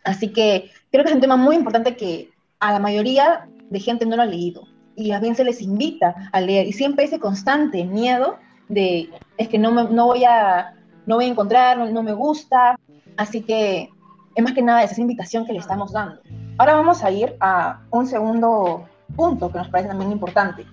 Así 0.03 0.33
que 0.33 0.69
creo 0.91 1.05
que 1.05 1.11
es 1.11 1.15
un 1.15 1.21
tema 1.21 1.37
muy 1.37 1.55
importante 1.55 1.97
que 1.97 2.33
a 2.59 2.73
la 2.73 2.81
mayoría 2.81 3.49
de 3.71 3.79
gente 3.79 4.05
no 4.05 4.17
lo 4.17 4.23
ha 4.23 4.27
leído 4.27 4.64
y 4.97 5.12
a 5.12 5.21
bien 5.21 5.37
se 5.37 5.45
les 5.45 5.62
invita 5.62 6.28
a 6.33 6.40
leer 6.40 6.67
y 6.67 6.73
siempre 6.73 7.05
ese 7.05 7.21
constante 7.21 7.85
miedo 7.85 8.37
de 8.69 9.11
es 9.37 9.49
que 9.49 9.59
no, 9.59 9.71
no 9.71 10.07
voy 10.07 10.25
a 10.25 10.75
no 11.09 11.17
voy 11.17 11.25
a 11.25 11.29
encontrar, 11.29 11.79
no, 11.79 12.03
me 12.03 12.12
gusta. 12.12 12.79
Así 13.17 13.41
que 13.41 13.88
es 14.35 14.45
más 14.45 14.53
que 14.53 14.61
nada 14.61 14.85
esa 14.85 15.00
invitación 15.00 15.47
que 15.47 15.55
le 15.55 15.59
estamos 15.59 15.93
dando. 15.93 16.21
Ahora 16.59 16.75
vamos 16.75 17.03
a 17.03 17.11
ir 17.11 17.35
a 17.41 17.81
un 17.91 18.07
segundo 18.07 18.87
punto 19.17 19.50
que 19.50 19.59
nos 19.59 19.69
parece 19.69 19.88
también 19.88 20.12
importante. 20.12 20.67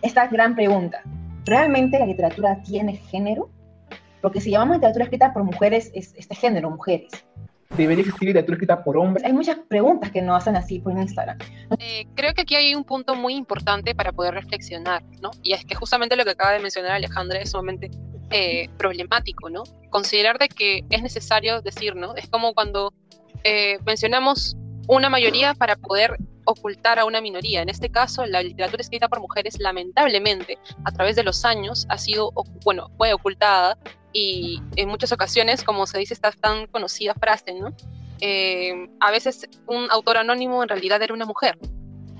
Esta 0.00 0.28
gran 0.28 0.54
pregunta. 0.54 1.02
¿Realmente 1.44 1.98
la 1.98 2.06
literatura 2.06 2.62
tiene 2.62 2.96
género? 2.96 3.50
Porque 4.22 4.40
si 4.40 4.52
llamamos 4.52 4.76
literatura 4.76 5.04
escrita 5.04 5.32
por 5.32 5.42
mujeres, 5.42 5.90
es 5.92 6.14
este 6.16 6.36
género, 6.36 6.70
mujeres. 6.70 7.10
¿Debería 7.76 8.02
existir 8.02 8.28
literatura 8.28 8.54
escrita 8.54 8.84
por 8.84 8.96
hombres? 8.96 9.24
Hay 9.24 9.32
muchas 9.32 9.56
preguntas 9.68 10.12
que 10.12 10.22
nos 10.22 10.36
hacen 10.36 10.54
así 10.54 10.78
por 10.78 10.96
Instagram. 10.96 11.38
Eh, 11.78 12.06
creo 12.14 12.32
que 12.34 12.42
aquí 12.42 12.54
hay 12.54 12.76
un 12.76 12.84
punto 12.84 13.16
muy 13.16 13.34
importante 13.34 13.94
para 13.94 14.12
poder 14.12 14.34
reflexionar, 14.34 15.02
¿no? 15.20 15.30
Y 15.42 15.52
es 15.52 15.64
que 15.64 15.74
justamente 15.74 16.14
lo 16.14 16.24
que 16.24 16.30
acaba 16.30 16.52
de 16.52 16.60
mencionar 16.60 16.92
Alejandra 16.92 17.40
es 17.40 17.50
sumamente 17.50 17.90
eh, 18.30 18.68
problemático, 18.78 19.50
¿no? 19.50 19.64
Considerar 19.90 20.38
de 20.38 20.48
que 20.48 20.84
es 20.90 21.02
necesario 21.02 21.62
decir, 21.62 21.96
¿no? 21.96 22.14
Es 22.16 22.28
como 22.28 22.54
cuando 22.54 22.92
eh, 23.44 23.78
mencionamos 23.84 24.56
una 24.86 25.08
mayoría 25.08 25.54
para 25.54 25.76
poder 25.76 26.16
ocultar 26.44 26.98
a 26.98 27.04
una 27.04 27.20
minoría. 27.20 27.62
En 27.62 27.68
este 27.68 27.90
caso, 27.90 28.26
la 28.26 28.42
literatura 28.42 28.80
escrita 28.80 29.08
por 29.08 29.20
mujeres, 29.20 29.58
lamentablemente, 29.58 30.58
a 30.84 30.92
través 30.92 31.16
de 31.16 31.22
los 31.22 31.44
años, 31.44 31.86
ha 31.88 31.98
sido, 31.98 32.32
bueno, 32.64 32.90
fue 32.96 33.12
ocultada 33.12 33.78
y 34.12 34.60
en 34.76 34.88
muchas 34.88 35.12
ocasiones, 35.12 35.62
como 35.62 35.86
se 35.86 35.98
dice 35.98 36.14
esta 36.14 36.32
tan 36.32 36.66
conocida 36.66 37.14
frase, 37.14 37.54
¿no? 37.54 37.74
Eh, 38.20 38.88
a 39.00 39.10
veces 39.10 39.48
un 39.66 39.90
autor 39.90 40.18
anónimo 40.18 40.62
en 40.62 40.68
realidad 40.68 41.02
era 41.02 41.14
una 41.14 41.26
mujer. 41.26 41.58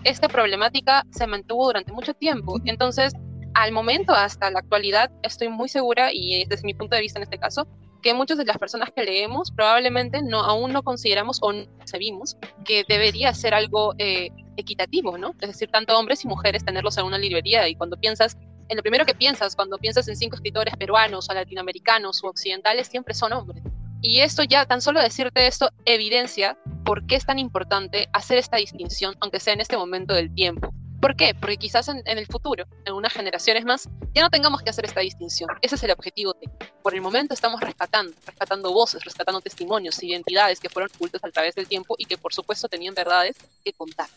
Esta 0.04 0.28
problemática 0.28 1.04
se 1.10 1.26
mantuvo 1.26 1.66
durante 1.66 1.92
mucho 1.92 2.14
tiempo. 2.14 2.58
Entonces, 2.64 3.12
al 3.54 3.72
momento, 3.72 4.12
hasta 4.12 4.50
la 4.50 4.60
actualidad, 4.60 5.10
estoy 5.22 5.48
muy 5.48 5.68
segura, 5.68 6.10
y 6.12 6.44
desde 6.46 6.64
mi 6.64 6.74
punto 6.74 6.96
de 6.96 7.02
vista 7.02 7.18
en 7.18 7.24
este 7.24 7.38
caso, 7.38 7.66
que 8.00 8.14
muchas 8.14 8.38
de 8.38 8.44
las 8.44 8.58
personas 8.58 8.90
que 8.94 9.04
leemos 9.04 9.50
probablemente 9.50 10.22
no, 10.22 10.40
aún 10.40 10.72
no 10.72 10.82
consideramos 10.82 11.38
o 11.42 11.52
no 11.52 11.64
que 12.64 12.84
debería 12.88 13.34
ser 13.34 13.54
algo 13.54 13.94
eh, 13.98 14.30
equitativo, 14.56 15.18
¿no? 15.18 15.34
Es 15.40 15.48
decir, 15.48 15.70
tanto 15.70 15.98
hombres 15.98 16.24
y 16.24 16.28
mujeres 16.28 16.64
tenerlos 16.64 16.96
en 16.98 17.04
una 17.04 17.18
librería 17.18 17.68
y 17.68 17.74
cuando 17.74 17.96
piensas, 17.96 18.38
en 18.68 18.76
lo 18.76 18.82
primero 18.82 19.04
que 19.04 19.14
piensas 19.14 19.56
cuando 19.56 19.76
piensas 19.78 20.08
en 20.08 20.16
cinco 20.16 20.36
escritores 20.36 20.76
peruanos 20.76 21.28
o 21.28 21.34
latinoamericanos 21.34 22.22
o 22.24 22.28
occidentales 22.28 22.88
siempre 22.88 23.14
son 23.14 23.32
hombres. 23.32 23.62
Y 24.02 24.20
esto 24.20 24.44
ya, 24.44 24.64
tan 24.64 24.80
solo 24.80 25.00
decirte 25.00 25.46
esto, 25.46 25.70
evidencia 25.84 26.56
por 26.84 27.06
qué 27.06 27.16
es 27.16 27.26
tan 27.26 27.38
importante 27.38 28.08
hacer 28.12 28.38
esta 28.38 28.56
distinción, 28.56 29.14
aunque 29.20 29.40
sea 29.40 29.52
en 29.52 29.60
este 29.60 29.76
momento 29.76 30.14
del 30.14 30.32
tiempo. 30.34 30.72
¿Por 31.00 31.16
qué? 31.16 31.34
Porque 31.34 31.56
quizás 31.56 31.88
en, 31.88 32.02
el 32.04 32.26
futuro, 32.26 32.64
en 32.84 32.92
unas 32.92 33.12
generaciones 33.12 33.64
más, 33.64 33.88
ya 34.14 34.22
no 34.22 34.28
tengamos 34.28 34.60
que 34.62 34.70
hacer 34.70 34.84
esta 34.84 35.00
distinción. 35.00 35.48
Ese 35.62 35.76
es 35.76 35.82
el 35.82 35.90
objetivo. 35.92 36.34
por 36.82 36.94
el 36.94 37.00
momento 37.00 37.32
estamos 37.32 37.60
rescatando, 37.60 38.12
rescatando 38.26 38.72
voces, 38.72 39.02
rescatando 39.04 39.40
testimonios, 39.40 40.02
identidades 40.02 40.60
que 40.60 40.68
fueron 40.68 40.90
ocultas 40.94 41.24
a 41.24 41.30
través 41.30 41.54
del 41.54 41.66
tiempo 41.66 41.94
y 41.96 42.04
que 42.04 42.18
por 42.18 42.34
supuesto 42.34 42.68
tenían 42.68 42.94
verdades 42.94 43.36
que 43.64 43.72
contar. 43.72 44.08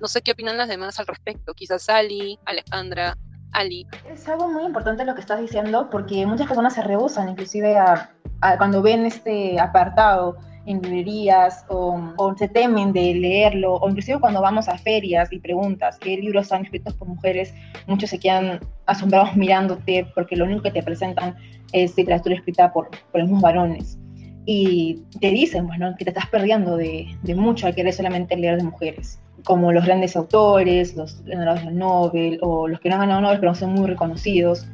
No, 0.00 0.08
sé 0.08 0.20
qué 0.20 0.32
opinan 0.32 0.58
las 0.58 0.68
demás 0.68 0.98
al 1.00 1.06
respecto. 1.06 1.54
Quizás 1.54 1.88
Ali, 1.88 2.38
Alejandra, 2.44 3.16
Ali. 3.52 3.86
Es 4.06 4.28
algo 4.28 4.48
muy 4.48 4.64
importante 4.64 5.04
lo 5.04 5.14
que 5.14 5.22
estás 5.22 5.40
diciendo 5.40 5.88
porque 5.90 6.26
muchas 6.26 6.46
personas 6.46 6.74
se 6.74 6.82
rehusan 6.82 7.30
inclusive 7.30 7.78
a 7.78 8.10
cuando 8.58 8.80
ven 8.80 9.04
este 9.04 9.60
apartado 9.60 10.38
en 10.66 10.82
librerías 10.82 11.64
o, 11.68 12.34
se 12.36 12.48
temen 12.48 12.92
de 12.92 13.14
leerlo, 13.14 13.74
o 13.74 13.88
inclusive 13.88 14.20
cuando 14.20 14.40
vamos 14.40 14.68
a 14.68 14.78
ferias 14.78 15.32
y 15.32 15.38
preguntas 15.38 15.98
qué 15.98 16.16
libros 16.16 16.44
están 16.44 16.64
escritos 16.64 16.94
por 16.94 17.08
mujeres, 17.08 17.54
muchos 17.86 18.10
se 18.10 18.18
quedan 18.18 18.60
asombrados 18.86 19.36
mirándote 19.36 20.06
porque 20.14 20.36
lo 20.36 20.44
único 20.44 20.62
que 20.62 20.70
te 20.70 20.82
presentan 20.82 21.36
es 21.72 21.96
literatura 21.96 22.34
escrita 22.34 22.72
por, 22.72 22.90
por 23.10 23.22
los 23.22 23.40
varones. 23.40 23.98
Y 24.46 25.02
te 25.20 25.30
dicen, 25.30 25.66
bueno, 25.66 25.94
que 25.98 26.04
te 26.04 26.10
estás 26.10 26.28
perdiendo 26.28 26.76
de, 26.76 27.06
de 27.22 27.34
mucho 27.34 27.66
al 27.66 27.74
querer 27.74 27.92
solamente 27.92 28.36
leer 28.36 28.56
de 28.56 28.64
mujeres, 28.64 29.20
como 29.44 29.70
los 29.70 29.84
grandes 29.84 30.16
autores, 30.16 30.96
los 30.96 31.22
ganadores 31.24 31.64
del 31.64 31.76
Nobel, 31.76 32.38
o 32.42 32.66
los 32.66 32.80
que 32.80 32.88
no 32.88 32.96
han 32.96 33.02
ganado 33.02 33.20
Nobel 33.20 33.40
pero 33.40 33.54
son 33.54 33.74
muy 33.74 33.86
reconocidos. 33.86 34.66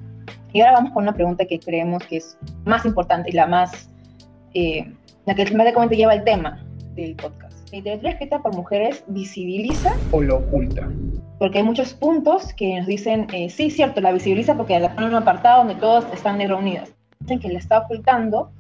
Y 0.52 0.60
ahora 0.60 0.74
vamos 0.74 0.92
con 0.92 1.02
una 1.02 1.14
pregunta 1.14 1.44
que 1.44 1.58
creemos 1.58 2.02
que 2.04 2.18
es 2.18 2.38
más 2.64 2.86
importante 2.86 3.28
y 3.28 3.32
la 3.32 3.46
más 3.46 3.90
eh, 4.54 4.90
la 5.26 5.34
que 5.34 5.44
prácticamente 5.44 5.96
lleva 5.96 6.14
el 6.14 6.24
tema 6.24 6.64
del 6.94 7.14
podcast. 7.16 7.68
La 7.72 7.78
literatura 7.78 8.10
escrita 8.12 8.38
por 8.40 8.54
mujeres 8.54 9.04
visibiliza 9.08 9.96
o 10.12 10.22
lo 10.22 10.36
oculta. 10.36 10.88
Porque 11.38 11.58
hay 11.58 11.64
muchos 11.64 11.92
puntos 11.94 12.54
que 12.54 12.78
nos 12.78 12.86
dicen, 12.86 13.26
eh, 13.32 13.50
sí, 13.50 13.70
cierto, 13.70 14.00
la 14.00 14.12
visibiliza 14.12 14.56
porque 14.56 14.78
la 14.78 14.94
pone 14.94 15.08
en 15.08 15.12
un 15.14 15.22
apartado 15.22 15.58
donde 15.58 15.74
todos 15.74 16.06
están 16.14 16.38
reunidas. 16.38 16.94
Dicen 17.20 17.40
que 17.40 17.48
la 17.48 17.58
está 17.58 17.78
ocultando 17.78 18.52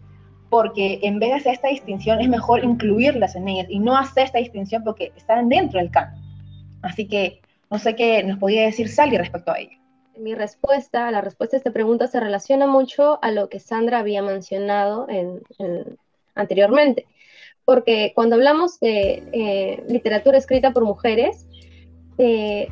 porque 0.50 1.00
en 1.02 1.18
vez 1.18 1.30
de 1.30 1.34
hacer 1.36 1.54
esta 1.54 1.68
distinción 1.68 2.20
es 2.20 2.28
mejor 2.28 2.64
incluirlas 2.64 3.36
en 3.36 3.48
ellas 3.48 3.66
y 3.70 3.78
no 3.78 3.96
hacer 3.96 4.24
esta 4.24 4.38
distinción 4.38 4.82
porque 4.84 5.12
están 5.16 5.48
dentro 5.48 5.78
del 5.78 5.90
canon. 5.90 6.20
Así 6.82 7.06
que 7.06 7.40
no 7.70 7.78
sé 7.78 7.94
qué 7.94 8.22
nos 8.24 8.38
podía 8.38 8.64
decir 8.64 8.88
Sally 8.88 9.18
respecto 9.18 9.52
a 9.52 9.58
ello. 9.58 9.78
Mi 10.18 10.34
respuesta, 10.34 11.10
la 11.10 11.20
respuesta 11.20 11.56
a 11.56 11.58
esta 11.58 11.72
pregunta 11.72 12.06
se 12.06 12.20
relaciona 12.20 12.66
mucho 12.66 13.18
a 13.22 13.30
lo 13.30 13.48
que 13.48 13.60
Sandra 13.60 13.98
había 13.98 14.22
mencionado 14.22 15.06
en, 15.08 15.42
en 15.58 15.98
anteriormente. 16.36 17.06
Porque 17.64 18.12
cuando 18.14 18.36
hablamos 18.36 18.78
de 18.78 19.24
eh, 19.32 19.82
literatura 19.88 20.38
escrita 20.38 20.72
por 20.72 20.84
mujeres, 20.84 21.48
eh, 22.18 22.68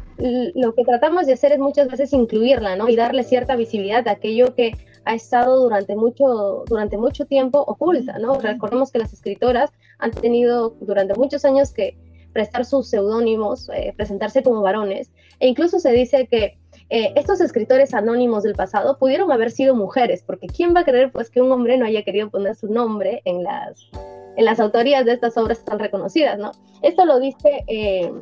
lo 0.54 0.74
que 0.74 0.84
tratamos 0.84 1.26
de 1.26 1.34
hacer 1.34 1.52
es 1.52 1.58
muchas 1.58 1.88
veces 1.88 2.12
incluirla, 2.12 2.76
¿no? 2.76 2.88
Y 2.88 2.96
darle 2.96 3.24
cierta 3.24 3.56
visibilidad 3.56 4.06
a 4.08 4.12
aquello 4.12 4.54
que 4.54 4.72
ha 5.04 5.14
estado 5.14 5.62
durante 5.62 5.96
mucho, 5.96 6.64
durante 6.66 6.96
mucho 6.96 7.26
tiempo 7.26 7.58
oculta, 7.58 8.18
¿no? 8.18 8.38
Recordemos 8.38 8.90
que 8.90 9.00
las 9.00 9.12
escritoras 9.12 9.70
han 9.98 10.12
tenido 10.12 10.76
durante 10.80 11.14
muchos 11.14 11.44
años 11.44 11.72
que 11.72 11.98
prestar 12.32 12.64
sus 12.64 12.88
seudónimos, 12.88 13.68
eh, 13.68 13.92
presentarse 13.96 14.42
como 14.42 14.62
varones, 14.62 15.10
e 15.40 15.48
incluso 15.48 15.78
se 15.78 15.92
dice 15.92 16.26
que 16.26 16.58
eh, 16.90 17.12
estos 17.16 17.40
escritores 17.40 17.94
anónimos 17.94 18.42
del 18.42 18.54
pasado 18.54 18.98
pudieron 18.98 19.32
haber 19.32 19.50
sido 19.50 19.74
mujeres, 19.74 20.22
porque 20.24 20.46
¿quién 20.46 20.74
va 20.74 20.80
a 20.80 20.84
creer 20.84 21.10
pues 21.10 21.30
que 21.30 21.40
un 21.40 21.50
hombre 21.50 21.78
no 21.78 21.86
haya 21.86 22.02
querido 22.02 22.30
poner 22.30 22.54
su 22.54 22.68
nombre 22.68 23.22
en 23.24 23.42
las, 23.42 23.88
en 24.36 24.44
las 24.44 24.60
autorías 24.60 25.04
de 25.04 25.12
estas 25.12 25.36
obras 25.36 25.64
tan 25.64 25.78
reconocidas, 25.78 26.38
¿no? 26.38 26.52
Esto 26.82 27.06
lo 27.06 27.18
dice 27.20 27.64
eh, 27.66 28.12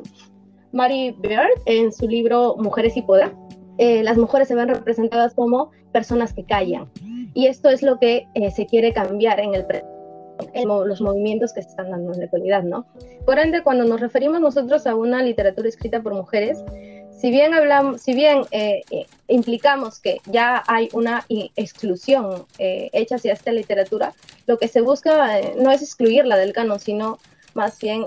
Mary 0.71 1.15
Beard 1.19 1.51
en 1.65 1.91
su 1.91 2.07
libro 2.07 2.55
Mujeres 2.57 2.95
y 2.95 3.01
Poder. 3.01 3.33
Eh, 3.77 4.03
las 4.03 4.17
mujeres 4.17 4.47
se 4.47 4.55
ven 4.55 4.69
representadas 4.69 5.33
como 5.33 5.71
personas 5.91 6.33
que 6.33 6.45
callan. 6.45 6.89
Y 7.33 7.47
esto 7.47 7.69
es 7.69 7.81
lo 7.81 7.99
que 7.99 8.27
se 8.55 8.67
quiere 8.67 8.93
cambiar 8.93 9.39
en 9.39 9.55
el 9.55 9.65
en 10.53 10.67
los 10.67 11.01
movimientos 11.01 11.53
que 11.53 11.61
se 11.61 11.69
están 11.69 11.91
dando 11.91 12.13
en 12.13 12.19
la 12.19 12.25
actualidad, 12.25 12.63
¿no? 12.63 12.85
Por 13.25 13.39
ende, 13.39 13.63
cuando 13.63 13.85
nos 13.85 14.01
referimos 14.01 14.41
nosotros 14.41 14.85
a 14.87 14.95
una 14.95 15.21
literatura 15.21 15.69
escrita 15.69 16.01
por 16.01 16.13
mujeres, 16.13 16.63
si 17.23 17.31
bien 17.31 17.53
hablamos, 17.53 18.01
si 18.01 18.13
bien 18.13 18.41
eh, 18.51 18.81
eh, 18.91 19.05
implicamos 19.29 20.01
que 20.01 20.19
ya 20.29 20.61
hay 20.67 20.89
una 20.91 21.23
exclusión 21.55 22.43
eh, 22.59 22.89
hecha 22.91 23.15
hacia 23.15 23.31
esta 23.31 23.53
literatura, 23.53 24.11
lo 24.45 24.57
que 24.57 24.67
se 24.67 24.81
busca 24.81 25.39
no 25.57 25.71
es 25.71 25.81
excluirla 25.81 26.35
del 26.35 26.51
canon, 26.51 26.81
sino 26.81 27.19
más 27.53 27.79
bien 27.79 28.03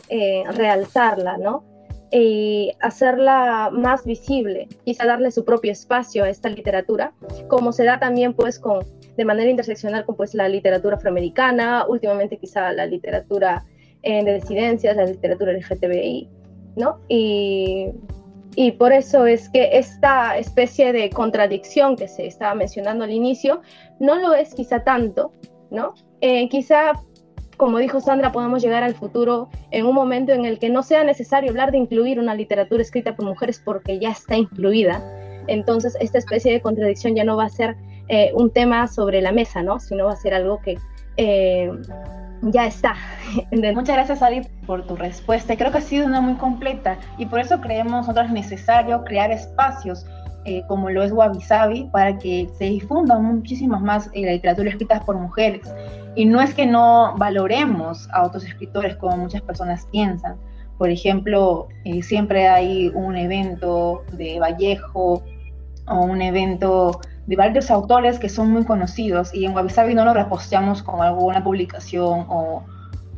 realzarla, 0.53 1.39
¿no? 1.39 1.65
Y 2.13 2.73
hacerla 2.83 3.71
más 3.73 4.05
visible, 4.05 4.69
quizá 4.85 5.07
darle 5.07 5.31
su 5.31 5.47
propio 5.47 5.73
espacio 5.73 6.25
a 6.25 6.29
esta 6.29 6.51
literatura, 6.51 7.15
como 7.49 7.73
se 7.73 7.85
da 7.85 7.99
también 7.99 8.35
pues 8.35 8.59
con 8.59 8.85
de 9.17 9.25
manera 9.25 9.49
interseccional 9.49 10.05
con 10.05 10.17
pues 10.17 10.35
la 10.35 10.47
literatura 10.47 10.97
afroamericana, 10.97 11.87
últimamente 11.89 12.37
quizá 12.37 12.71
la 12.75 12.85
literatura 12.85 13.65
de 14.03 14.35
disidencias, 14.35 14.95
la 14.95 15.07
literatura 15.07 15.53
LGTBI, 15.53 16.29
¿no? 16.77 17.01
Y 17.09 17.93
y 18.57 18.73
por 18.73 18.93
eso 18.93 19.27
es 19.27 19.51
que 19.51 19.77
esta 19.77 20.39
especie 20.39 20.95
de 20.95 21.11
contradicción 21.11 21.95
que 21.95 22.09
se 22.09 22.27
estaba 22.27 22.55
mencionando 22.55 23.05
al 23.05 23.13
inicio 23.13 23.61
no 24.01 24.17
lo 24.17 24.33
es 24.33 24.55
quizá 24.55 24.83
tanto, 24.83 25.31
¿no? 25.71 25.93
Eh, 26.23 26.49
quizá, 26.49 26.93
como 27.59 27.77
dijo 27.77 28.01
Sandra, 28.01 28.33
podamos 28.33 28.63
llegar 28.63 28.83
al 28.83 28.95
futuro 28.95 29.51
en 29.71 29.85
un 29.85 29.95
momento 29.95 30.33
en 30.33 30.47
el 30.47 30.59
que 30.59 30.71
no 30.71 30.83
sea 30.83 31.05
necesario 31.05 31.51
hablar 31.51 31.71
de 31.71 31.77
incluir 31.77 32.19
una 32.19 32.35
literatura 32.35 32.81
escrita 32.81 33.15
por 33.15 33.27
mujeres 33.27 33.61
porque 33.63 33.99
ya 33.99 34.13
está 34.13 34.37
incluida. 34.37 35.03
Entonces, 35.49 35.95
esta 36.01 36.17
especie 36.17 36.51
de 36.51 36.63
contradicción 36.63 37.15
ya 37.15 37.25
no 37.25 37.37
va 37.37 37.45
a 37.45 37.51
ser 37.51 37.77
eh, 38.09 38.33
un 38.35 38.51
tema 38.51 38.89
sobre 38.89 39.21
la 39.21 39.33
mesa, 39.33 39.63
¿no? 39.63 39.81
Sino 39.81 40.07
va 40.07 40.13
a 40.13 40.17
ser 40.17 40.33
algo 40.33 40.63
que 40.63 40.79
eh, 41.19 41.71
ya 42.43 42.67
está. 42.67 42.95
Muchas 43.75 43.97
gracias, 43.97 44.23
Ari, 44.23 44.43
por 44.67 44.87
tu 44.87 44.97
respuesta. 44.97 45.57
Creo 45.57 45.73
que 45.73 45.79
ha 45.79 45.83
sido 45.83 46.07
una 46.07 46.21
muy 46.21 46.35
completa 46.35 46.99
y 47.19 47.27
por 47.27 47.41
eso 47.41 47.61
creemos 47.61 47.93
nosotros 47.93 48.31
necesario 48.31 49.05
crear 49.05 49.31
espacios 49.31 50.07
eh, 50.49 50.63
como 50.69 50.91
lo 50.91 51.03
es 51.03 51.11
Wabi 51.11 51.41
Sabi 51.41 51.89
para 51.91 52.19
que 52.19 52.49
se 52.57 52.67
difunda 52.67 53.19
muchísimas 53.19 53.83
más 53.83 54.09
eh, 54.13 54.25
la 54.25 54.33
literatura 54.33 54.71
escrita 54.71 55.01
por 55.01 55.17
mujeres. 55.17 55.69
Y 56.15 56.25
no 56.25 56.41
es 56.41 56.55
que 56.55 56.67
no 56.67 57.15
valoremos 57.17 58.09
a 58.13 58.23
otros 58.23 58.45
escritores 58.45 58.95
como 58.97 59.17
muchas 59.17 59.43
personas 59.43 59.87
piensan. 59.91 60.37
Por 60.79 60.91
ejemplo, 60.91 61.67
eh, 61.85 62.01
siempre 62.03 62.47
hay 62.47 62.93
un 62.95 63.17
evento 63.17 64.05
de 64.13 64.39
Vallejo 64.39 65.23
o 65.89 66.01
un 66.01 66.23
evento 66.23 67.01
de 67.27 67.37
varios 67.37 67.71
autores 67.71 68.19
que 68.19 68.29
son 68.29 68.51
muy 68.51 68.65
conocidos 68.65 69.35
y 69.35 69.45
en 69.45 69.55
Wabi 69.55 69.95
no 69.95 70.05
lo 70.05 70.15
reposteamos 70.15 70.83
con 70.83 71.03
alguna 71.03 71.43
publicación 71.43 72.27
o, 72.29 72.65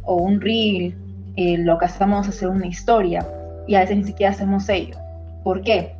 o 0.03 0.15
un 0.15 0.41
reel, 0.41 0.97
eh, 1.37 1.59
lo 1.59 1.79
que 1.79 1.85
hacemos 1.85 2.27
es 2.27 2.37
hacer 2.37 2.49
una 2.49 2.67
historia 2.67 3.27
y 3.67 3.75
a 3.75 3.81
veces 3.81 3.99
ni 3.99 4.05
siquiera 4.05 4.33
hacemos 4.33 4.69
ello. 4.69 4.97
¿Por 5.45 5.63
qué? 5.63 5.95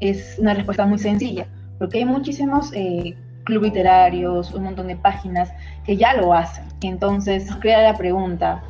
Es 0.00 0.38
una 0.38 0.54
respuesta 0.54 0.86
muy 0.86 0.98
sencilla, 0.98 1.46
porque 1.78 1.98
hay 1.98 2.06
muchísimos 2.06 2.72
eh, 2.72 3.14
clubes 3.44 3.72
literarios, 3.72 4.54
un 4.54 4.64
montón 4.64 4.86
de 4.86 4.96
páginas 4.96 5.52
que 5.84 5.96
ya 5.98 6.14
lo 6.14 6.32
hacen. 6.32 6.64
Entonces, 6.80 7.54
crea 7.60 7.82
la 7.82 7.98
pregunta, 7.98 8.62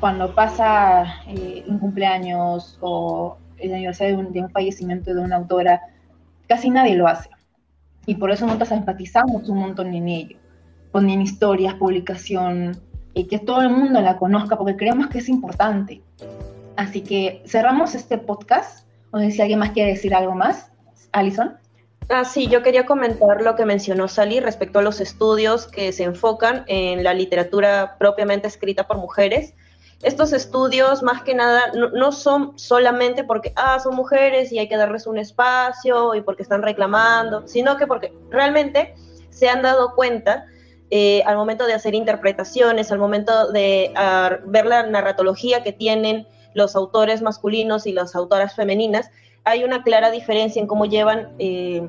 cuando 0.00 0.34
pasa 0.34 1.04
eh, 1.28 1.64
un 1.68 1.78
cumpleaños 1.78 2.76
o 2.80 3.36
el 3.58 3.72
aniversario 3.72 4.16
de 4.16 4.26
un, 4.26 4.32
de 4.32 4.40
un 4.40 4.50
fallecimiento 4.50 5.14
de 5.14 5.20
una 5.20 5.36
autora, 5.36 5.80
casi 6.48 6.70
nadie 6.70 6.96
lo 6.96 7.06
hace 7.06 7.30
y 8.06 8.16
por 8.16 8.30
eso 8.30 8.46
nosotros 8.46 8.72
empatizamos 8.72 9.48
un 9.48 9.58
montón 9.58 9.94
en 9.94 10.08
ello. 10.08 10.36
Ponen 10.90 11.22
historias, 11.22 11.74
publicación, 11.74 12.76
y 13.14 13.24
que 13.24 13.38
todo 13.38 13.62
el 13.62 13.70
mundo 13.70 14.00
la 14.00 14.18
conozca 14.18 14.56
porque 14.56 14.76
creemos 14.76 15.08
que 15.08 15.18
es 15.18 15.28
importante. 15.28 16.02
Así 16.76 17.02
que 17.02 17.42
cerramos 17.46 17.94
este 17.94 18.18
podcast. 18.18 18.86
O 19.10 19.18
sé 19.18 19.30
si 19.30 19.42
alguien 19.42 19.58
más 19.58 19.70
quiere 19.70 19.90
decir 19.90 20.14
algo 20.14 20.34
más. 20.34 20.70
Alison. 21.12 21.56
Ah, 22.08 22.24
sí, 22.24 22.48
yo 22.48 22.62
quería 22.62 22.86
comentar 22.86 23.42
lo 23.42 23.54
que 23.54 23.66
mencionó 23.66 24.08
Sally 24.08 24.40
respecto 24.40 24.78
a 24.78 24.82
los 24.82 25.00
estudios 25.00 25.66
que 25.66 25.92
se 25.92 26.04
enfocan 26.04 26.64
en 26.66 27.04
la 27.04 27.14
literatura 27.14 27.96
propiamente 27.98 28.48
escrita 28.48 28.86
por 28.86 28.98
mujeres 28.98 29.54
estos 30.02 30.32
estudios 30.32 31.02
más 31.02 31.22
que 31.22 31.34
nada 31.34 31.72
no, 31.74 32.12
son 32.12 32.58
solamente 32.58 33.22
porque, 33.22 33.52
ah, 33.56 33.78
son 33.78 33.94
mujeres 33.94 34.50
y 34.50 34.58
hay 34.58 34.68
que 34.68 34.76
darles 34.76 35.06
un 35.06 35.16
espacio 35.18 36.14
y 36.16 36.22
porque 36.22 36.42
están 36.42 36.62
reclamando, 36.62 37.46
sino 37.46 37.76
que 37.76 37.86
porque 37.86 38.12
realmente 38.30 38.94
se 39.30 39.48
han 39.48 39.62
dado 39.62 39.94
cuenta 39.94 40.46
eh, 40.90 41.22
al 41.24 41.36
momento 41.36 41.66
de 41.66 41.74
hacer 41.74 41.94
interpretaciones, 41.94 42.90
al 42.90 42.98
momento 42.98 43.52
de 43.52 43.92
ah, 43.94 44.38
ver 44.44 44.66
la 44.66 44.82
narratología 44.82 45.62
que 45.62 45.72
tienen 45.72 46.26
los 46.54 46.74
autores 46.74 47.22
masculinos 47.22 47.86
y 47.86 47.92
las 47.92 48.16
autoras 48.16 48.54
femeninas, 48.56 49.08
hay 49.44 49.64
una 49.64 49.84
clara 49.84 50.10
diferencia 50.10 50.60
en 50.60 50.66
cómo 50.66 50.84
llevan 50.84 51.32
eh, 51.38 51.88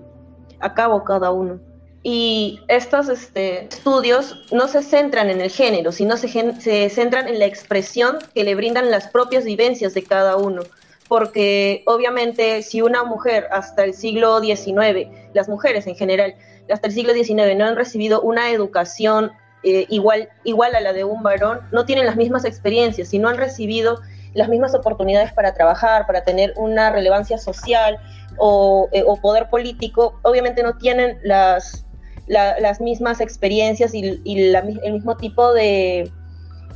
a 0.60 0.74
cabo 0.74 1.04
cada 1.04 1.32
uno. 1.32 1.60
Y 2.06 2.60
estos 2.68 3.08
este, 3.08 3.66
estudios 3.66 4.36
no 4.52 4.68
se 4.68 4.84
centran 4.84 5.30
en 5.30 5.40
el 5.40 5.50
género, 5.50 5.94
sino 5.94 6.18
se, 6.18 6.28
se 6.28 6.90
centran 6.90 7.30
en 7.30 7.40
la 7.40 7.46
expresión 7.46 8.18
que 8.36 8.44
le 8.44 8.56
brindan 8.56 8.92
las 8.92 9.08
propias 9.08 9.46
vivencias 9.46 9.94
de 9.94 10.04
cada 10.04 10.36
uno. 10.36 10.64
Porque 11.08 11.84
obviamente 11.86 12.62
si 12.62 12.82
una 12.82 13.04
mujer 13.06 13.48
hasta 13.52 13.86
el 13.86 13.94
siglo 13.94 14.42
XIX, 14.42 15.08
las 15.34 15.48
mujeres 15.48 15.88
en 15.88 15.96
general, 15.96 16.36
hasta 16.70 16.88
el 16.88 16.94
siglo 16.94 17.14
XIX 17.14 17.56
no 17.58 17.66
han 17.66 17.78
recibido 17.78 18.22
una 18.22 18.52
educación 18.52 19.32
eh, 19.64 19.86
igual, 19.90 20.28
igual 20.44 20.76
a 20.76 20.82
la 20.82 20.92
de 20.92 21.06
un 21.06 21.24
varón, 21.24 21.62
no 21.72 21.86
tienen 21.86 22.06
las 22.06 22.18
mismas 22.18 22.44
experiencias, 22.44 23.08
si 23.08 23.18
no 23.18 23.30
han 23.30 23.38
recibido 23.38 24.02
las 24.34 24.50
mismas 24.50 24.76
oportunidades 24.76 25.32
para 25.32 25.54
trabajar, 25.54 26.06
para 26.06 26.26
tener 26.26 26.54
una 26.58 26.90
relevancia 26.90 27.38
social 27.38 27.98
o, 28.38 28.90
eh, 28.92 29.06
poder 29.22 29.50
político, 29.50 30.20
obviamente 30.24 30.64
no 30.64 30.78
tienen 30.78 31.18
las, 31.24 31.86
las 32.28 32.82
mismas 32.82 33.22
experiencias 33.22 33.94
y, 33.94 34.22
el 34.26 34.94
mismo 34.94 35.18
tipo 35.18 35.54
de, 35.54 36.12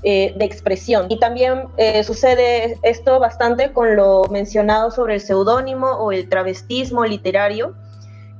eh, 0.03 0.33
de 0.37 0.45
expresión. 0.45 1.07
Y 1.09 1.19
también 1.19 1.63
eh, 1.77 2.03
sucede 2.03 2.77
esto 2.83 3.19
bastante 3.19 3.73
con 3.73 3.95
lo 3.95 4.25
mencionado 4.29 4.91
sobre 4.91 5.15
el 5.15 5.21
seudónimo 5.21 5.87
o 5.87 6.11
el 6.11 6.29
travestismo 6.29 7.03
literario, 7.03 7.73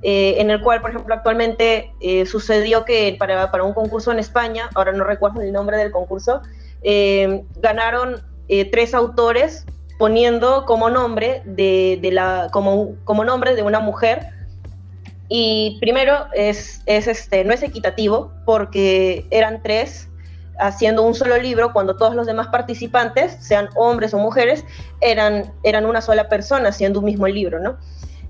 eh, 0.03 0.35
en 0.37 0.51
el 0.51 0.61
cual, 0.61 0.81
por 0.81 0.91
ejemplo, 0.91 1.15
actualmente 1.15 1.91
sucedió 2.27 2.85
que 2.85 3.15
para, 3.17 3.49
para, 3.49 3.63
un 3.63 3.73
concurso 3.73 4.11
en 4.11 4.19
España, 4.19 4.69
ahora 4.75 4.91
no 4.91 5.03
recuerdo 5.03 5.41
el 5.41 5.51
nombre 5.51 5.77
del 5.77 5.91
concurso, 5.91 6.41
ganaron 7.59 8.21
tres 8.71 8.93
autores 8.93 9.65
poniendo 9.97 10.65
como 10.65 10.91
nombre 10.91 11.41
de, 11.43 11.97
de 12.01 12.11
la, 12.11 12.49
como, 12.51 12.93
como 13.03 13.25
nombre 13.25 13.55
de 13.55 13.63
una 13.63 13.79
mujer 13.79 14.36
y 15.29 15.77
primero 15.79 16.27
es, 16.33 16.81
es, 16.85 17.07
este, 17.07 17.43
no 17.43 17.53
es 17.53 17.63
equitativo 17.63 18.31
porque 18.45 19.25
eran 19.29 19.61
tres 19.61 20.07
haciendo 20.59 21.03
un 21.03 21.13
solo 21.13 21.37
libro 21.37 21.73
cuando 21.73 21.95
todos 21.95 22.15
los 22.15 22.25
demás 22.25 22.47
participantes, 22.47 23.37
sean 23.39 23.69
hombres 23.75 24.13
o 24.13 24.17
mujeres, 24.17 24.63
eran, 25.01 25.53
una 25.85 26.01
sola 26.01 26.29
persona 26.29 26.69
haciendo 26.69 26.99
un 26.99 27.05
mismo 27.05 27.27
libro, 27.27 27.59
¿no? 27.59 27.77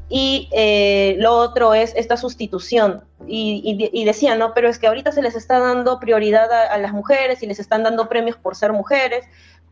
Y 0.10 0.50
eh, 0.54 1.16
lo 1.20 1.36
otro 1.36 1.74
es 1.74 1.94
esta 1.96 2.16
sustitución. 2.16 3.04
Y, 3.28 3.90
y, 3.92 4.06
decían, 4.06 4.40
¿no? 4.40 4.54
Pero 4.54 4.70
es 4.70 4.80
que 4.80 4.88
ahorita 4.88 5.12
se 5.12 5.22
les 5.22 5.36
está 5.36 5.60
dando 5.60 6.00
prioridad 6.00 6.50
a, 6.50 6.78
las 6.78 6.94
mujeres 6.94 7.44
y 7.44 7.48
les 7.48 7.60
están 7.60 7.84
dando 7.84 8.08
premios 8.08 8.38
por 8.38 8.56
ser 8.56 8.72
mujeres. 8.72 9.26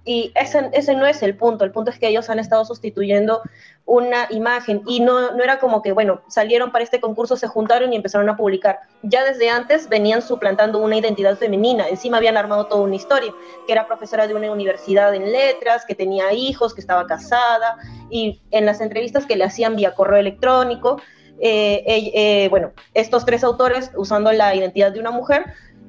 Y 0.06 0.32
ese, 0.36 0.70
ese 0.72 0.96
no 0.96 1.08
es 1.08 1.24
el 1.24 1.36
punto. 1.36 1.66
El 1.66 1.72
punto 1.72 1.90
es 1.90 1.98
que 1.98 2.08
ellos 2.08 2.30
han 2.30 2.40
estado 2.40 2.64
sustituyendo 2.64 3.42
una 3.86 4.28
imagen 4.30 4.82
y 4.88 5.00
no, 5.00 5.32
no 5.32 5.44
era 5.44 5.60
como 5.60 5.82
que, 5.82 5.92
bueno, 5.92 6.22
salieron 6.28 6.72
para 6.72 6.84
este 6.84 7.00
concurso, 7.00 7.38
se 7.38 7.48
juntaron 7.48 7.92
y 7.92 7.96
empezaron 7.96 8.30
a 8.30 8.38
publicar. 8.38 8.80
Ya 9.04 9.24
desde 9.24 9.50
antes 9.50 9.90
venían 9.90 10.22
suplantando 10.22 10.80
una 10.80 10.98
identidad 10.98 11.38
femenina, 11.38 11.88
encima 11.88 12.18
habían 12.18 12.38
armado 12.38 12.66
toda 12.66 12.82
una 12.82 12.96
historia, 12.96 13.32
que 13.68 13.74
era 13.74 13.88
profesora 13.88 14.28
de 14.28 14.34
una 14.34 14.52
universidad 14.52 15.14
en 15.14 15.32
letras, 15.32 15.86
que 15.86 15.94
tenía 15.94 16.34
hijos, 16.34 16.74
que 16.74 16.82
estaba 16.82 17.06
casada, 17.06 17.78
y 18.10 18.42
en 18.52 18.66
las 18.66 18.82
entrevistas 18.82 19.26
que 19.26 19.36
le 19.36 19.44
hacían 19.44 19.76
vía 19.76 19.94
correo 19.94 20.20
electrónico, 20.20 21.00
eh, 21.40 21.84
eh, 21.86 22.48
bueno, 22.50 22.72
estos 22.94 23.26
tres 23.26 23.44
autores, 23.44 23.92
usando 23.96 24.32
la 24.32 24.56
identidad 24.56 24.92
de 24.92 25.00
una 25.00 25.12
mujer, 25.12 25.46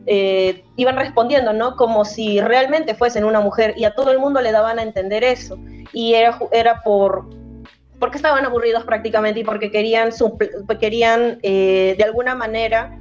eh, 0.06 0.64
iban 0.76 0.96
respondiendo, 0.96 1.52
¿no? 1.52 1.76
Como 1.76 2.04
si 2.04 2.40
realmente 2.40 2.94
fuesen 2.94 3.24
una 3.24 3.40
mujer 3.40 3.74
y 3.76 3.84
a 3.84 3.94
todo 3.94 4.12
el 4.12 4.18
mundo 4.18 4.40
le 4.40 4.52
daban 4.52 4.78
a 4.78 4.82
entender 4.82 5.24
eso. 5.24 5.58
Y 5.92 6.14
era, 6.14 6.38
era 6.52 6.82
por, 6.82 7.28
porque 7.98 8.16
estaban 8.16 8.44
aburridos 8.44 8.84
prácticamente 8.84 9.40
y 9.40 9.44
porque 9.44 9.70
querían, 9.70 10.10
querían 10.80 11.38
eh, 11.42 11.96
de 11.98 12.04
alguna 12.04 12.34
manera 12.36 13.00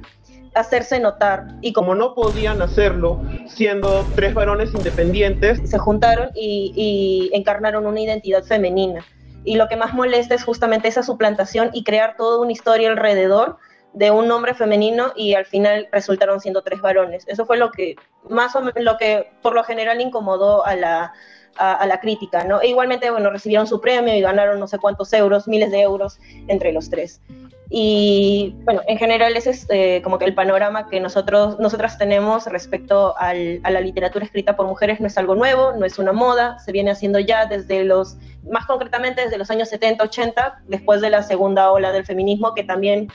hacerse 0.54 0.98
notar. 0.98 1.46
Y 1.60 1.72
como 1.72 1.94
no 1.94 2.14
podían 2.14 2.60
hacerlo 2.60 3.22
siendo 3.46 4.04
tres 4.16 4.34
varones 4.34 4.74
independientes, 4.74 5.60
se 5.64 5.78
juntaron 5.78 6.30
y, 6.34 6.72
y, 6.74 7.36
encarnaron 7.36 7.86
una 7.86 8.00
identidad 8.00 8.42
femenina. 8.42 9.04
Y 9.44 9.54
lo 9.56 9.68
que 9.68 9.76
más 9.76 9.94
molesta 9.94 10.34
es 10.34 10.42
justamente 10.42 10.88
esa 10.88 11.04
suplantación 11.04 11.70
y 11.72 11.84
crear 11.84 12.16
toda 12.16 12.40
una 12.40 12.50
historia 12.50 12.88
alrededor 12.88 13.58
de 13.96 14.10
un 14.10 14.28
nombre 14.28 14.52
femenino 14.52 15.12
y 15.16 15.32
al 15.32 15.46
final 15.46 15.88
resultaron 15.90 16.38
siendo 16.38 16.62
tres 16.62 16.82
varones. 16.82 17.24
Eso 17.26 17.46
fue 17.46 17.56
lo 17.56 17.70
que 17.72 17.96
más 18.28 18.54
o 18.54 18.60
menos, 18.60 18.74
lo 18.84 18.98
que 18.98 19.30
por 19.40 19.54
lo 19.54 19.64
general 19.64 20.02
incomodó 20.02 20.66
a 20.66 20.76
la, 20.76 21.14
a, 21.56 21.86
la 21.86 21.98
crítica, 21.98 22.44
¿no? 22.44 22.60
E 22.60 22.68
igualmente, 22.68 23.10
bueno, 23.10 23.30
recibieron 23.30 23.66
su 23.66 23.80
premio 23.80 24.14
y 24.14 24.20
ganaron 24.20 24.60
no 24.60 24.66
sé 24.66 24.78
cuántos 24.78 25.10
euros, 25.14 25.48
miles 25.48 25.70
de 25.70 25.80
euros 25.80 26.18
entre 26.46 26.72
los 26.72 26.90
tres. 26.90 27.22
Y 27.70 28.54
bueno, 28.64 28.82
en 28.86 28.98
general 28.98 29.34
ese 29.34 29.50
es 29.50 29.66
eh, 29.70 30.02
como 30.04 30.18
que 30.18 30.26
el 30.26 30.34
panorama 30.34 30.88
que 30.88 31.00
nosotros, 31.00 31.58
nosotras 31.58 31.96
tenemos 31.96 32.46
respecto 32.46 33.16
al, 33.16 33.60
a 33.64 33.70
la 33.70 33.80
literatura 33.80 34.26
escrita 34.26 34.56
por 34.56 34.66
mujeres. 34.66 35.00
No 35.00 35.06
es 35.06 35.16
algo 35.16 35.34
nuevo, 35.34 35.72
no 35.72 35.86
es 35.86 35.98
una 35.98 36.12
moda, 36.12 36.58
se 36.58 36.70
viene 36.70 36.90
haciendo 36.90 37.18
ya 37.18 37.46
desde 37.46 37.82
los, 37.82 38.18
más 38.48 38.66
concretamente 38.66 39.22
desde 39.22 39.38
los 39.38 39.50
años 39.50 39.70
70, 39.70 40.04
80, 40.04 40.62
después 40.68 41.00
de 41.00 41.08
la 41.08 41.22
segunda 41.22 41.72
ola 41.72 41.92
del 41.92 42.04
feminismo, 42.04 42.54
que 42.54 42.62
también 42.62 43.08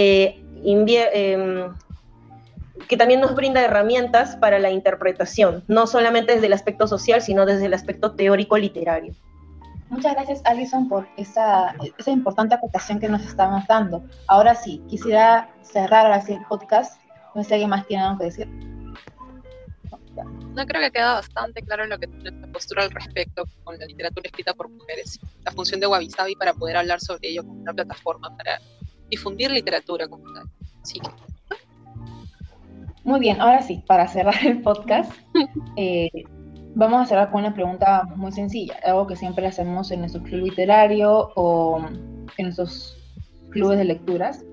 eh, 0.00 0.40
eh, 0.64 1.68
que 2.86 2.96
también 2.96 3.20
nos 3.20 3.34
brinda 3.34 3.60
herramientas 3.62 4.36
para 4.36 4.60
la 4.60 4.70
interpretación, 4.70 5.64
no 5.66 5.88
solamente 5.88 6.34
desde 6.34 6.46
el 6.46 6.52
aspecto 6.52 6.86
social, 6.86 7.20
sino 7.20 7.44
desde 7.46 7.66
el 7.66 7.74
aspecto 7.74 8.12
teórico 8.12 8.56
literario. 8.56 9.12
Muchas 9.90 10.14
gracias, 10.14 10.40
Alison, 10.44 10.88
por 10.88 11.08
esa, 11.16 11.74
esa 11.98 12.10
importante 12.12 12.54
aportación 12.54 13.00
que 13.00 13.08
nos 13.08 13.22
estamos 13.22 13.66
dando. 13.66 14.04
Ahora 14.28 14.54
sí, 14.54 14.80
quisiera 14.88 15.50
cerrar 15.62 16.12
así 16.12 16.34
el 16.34 16.44
podcast. 16.44 17.00
No 17.34 17.42
sé 17.42 17.48
si 17.48 17.54
alguien 17.54 17.70
más 17.70 17.86
tiene 17.86 18.04
algo 18.04 18.18
que 18.18 18.24
decir. 18.26 18.46
No 20.54 20.66
creo 20.66 20.80
que 20.82 20.90
queda 20.92 21.14
bastante 21.14 21.62
claro 21.62 21.86
lo 21.86 21.98
que 21.98 22.06
nuestra 22.06 22.52
postura 22.52 22.82
al 22.84 22.90
respecto 22.90 23.44
con 23.64 23.78
la 23.78 23.86
literatura 23.86 24.26
escrita 24.26 24.54
por 24.54 24.68
mujeres, 24.68 25.18
la 25.44 25.52
función 25.52 25.80
de 25.80 25.86
Wabi 25.86 26.10
Sabi 26.10 26.36
para 26.36 26.52
poder 26.52 26.76
hablar 26.76 27.00
sobre 27.00 27.28
ello 27.28 27.42
como 27.42 27.60
una 27.62 27.72
plataforma 27.72 28.36
para 28.36 28.60
difundir 29.10 29.50
literatura 29.50 30.08
como 30.08 30.32
tal. 30.32 30.44
Muy 33.04 33.20
bien, 33.20 33.40
ahora 33.40 33.62
sí, 33.62 33.82
para 33.86 34.06
cerrar 34.06 34.34
el 34.44 34.60
podcast, 34.60 35.12
eh, 35.76 36.10
vamos 36.74 37.02
a 37.02 37.06
cerrar 37.06 37.30
con 37.30 37.40
una 37.40 37.54
pregunta 37.54 38.02
muy 38.16 38.32
sencilla, 38.32 38.76
algo 38.84 39.06
que 39.06 39.16
siempre 39.16 39.46
hacemos 39.46 39.90
en 39.90 40.00
nuestro 40.00 40.22
club 40.22 40.42
literario 40.44 41.32
o 41.34 41.80
en 42.36 42.44
nuestros 42.44 42.96
clubes 43.50 43.78
de 43.78 43.84
lecturas. 43.84 44.44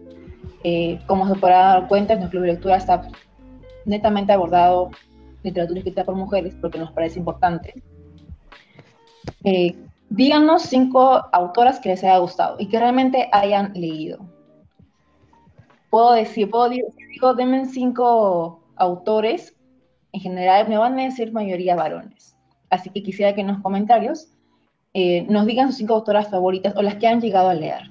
Eh, 0.63 0.99
como 1.05 1.27
se 1.27 1.35
podrá 1.35 1.59
dar 1.59 1.87
cuenta, 1.87 2.13
en 2.13 2.19
nuestro 2.19 2.39
club 2.39 2.47
de 2.47 2.53
lectura 2.53 2.77
está 2.77 3.07
netamente 3.85 4.33
abordado 4.33 4.89
literatura 5.43 5.79
escrita 5.79 6.03
por 6.03 6.15
mujeres 6.15 6.55
porque 6.59 6.79
nos 6.79 6.91
parece 6.91 7.19
importante. 7.19 7.73
Eh, 9.43 9.75
díganos 10.09 10.63
cinco 10.63 11.23
autoras 11.31 11.79
que 11.79 11.89
les 11.89 12.03
haya 12.03 12.17
gustado 12.17 12.55
y 12.57 12.67
que 12.67 12.79
realmente 12.79 13.29
hayan 13.31 13.73
leído 13.73 14.34
puedo 15.95 16.11
decir, 16.11 16.49
puedo 16.49 16.67
decir, 16.67 17.07
digo, 17.09 17.35
denme 17.35 17.65
cinco 17.67 18.59
autores, 18.75 19.55
en 20.11 20.19
general 20.19 20.67
me 20.67 20.77
van 20.77 20.99
a 20.99 21.03
decir 21.03 21.31
mayoría 21.31 21.73
varones. 21.73 22.35
Así 22.69 22.89
que 22.89 23.01
quisiera 23.01 23.33
que 23.33 23.39
en 23.39 23.47
los 23.47 23.61
comentarios 23.61 24.27
eh, 24.93 25.25
nos 25.29 25.45
digan 25.45 25.67
sus 25.67 25.77
cinco 25.77 25.93
autoras 25.93 26.29
favoritas 26.29 26.75
o 26.75 26.81
las 26.81 26.95
que 26.95 27.07
han 27.07 27.21
llegado 27.21 27.47
a 27.47 27.53
leer, 27.53 27.83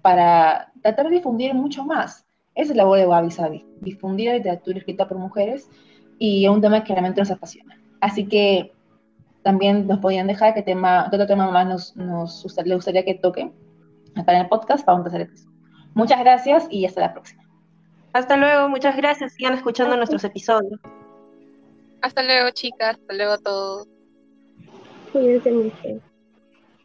para 0.00 0.70
tratar 0.80 1.08
de 1.08 1.16
difundir 1.16 1.52
mucho 1.52 1.84
más. 1.84 2.24
Esa 2.54 2.70
es 2.70 2.76
la 2.76 2.84
labor 2.84 2.98
de 2.98 3.08
Wabi 3.08 3.32
Sabi, 3.32 3.66
difundir 3.80 4.28
la 4.28 4.34
literatura 4.34 4.78
escrita 4.78 5.08
por 5.08 5.18
mujeres 5.18 5.68
y 6.20 6.44
es 6.44 6.50
un 6.52 6.60
tema 6.60 6.84
que 6.84 6.92
realmente 6.92 7.20
nos 7.20 7.32
apasiona. 7.32 7.76
Así 8.00 8.26
que 8.26 8.72
también 9.42 9.88
nos 9.88 9.98
podían 9.98 10.28
dejar 10.28 10.54
qué 10.54 10.62
tema, 10.62 11.08
qué 11.10 11.16
otro 11.16 11.26
tema 11.26 11.50
más 11.50 11.66
nos, 11.66 11.96
nos 11.96 12.44
gustaría, 12.44 12.76
gustaría 12.76 13.04
que 13.04 13.14
toque 13.14 13.50
acá 14.14 14.34
en 14.34 14.42
el 14.42 14.48
podcast 14.48 14.84
para 14.84 14.98
un 14.98 15.02
tercer 15.02 15.22
episodio. 15.22 15.59
Muchas 15.94 16.20
gracias 16.20 16.66
y 16.70 16.86
hasta 16.86 17.00
la 17.00 17.12
próxima. 17.12 17.42
Hasta 18.12 18.36
luego, 18.36 18.68
muchas 18.68 18.96
gracias. 18.96 19.32
Sigan 19.34 19.54
escuchando 19.54 19.96
nuestros 19.96 20.24
episodios. 20.24 20.80
Hasta 22.02 22.22
luego, 22.22 22.50
chicas. 22.50 22.96
Hasta 22.96 23.14
luego 23.14 23.32
a 23.32 23.38
todos. 23.38 23.88
Cuídense 25.12 25.50
mucho. 25.52 26.00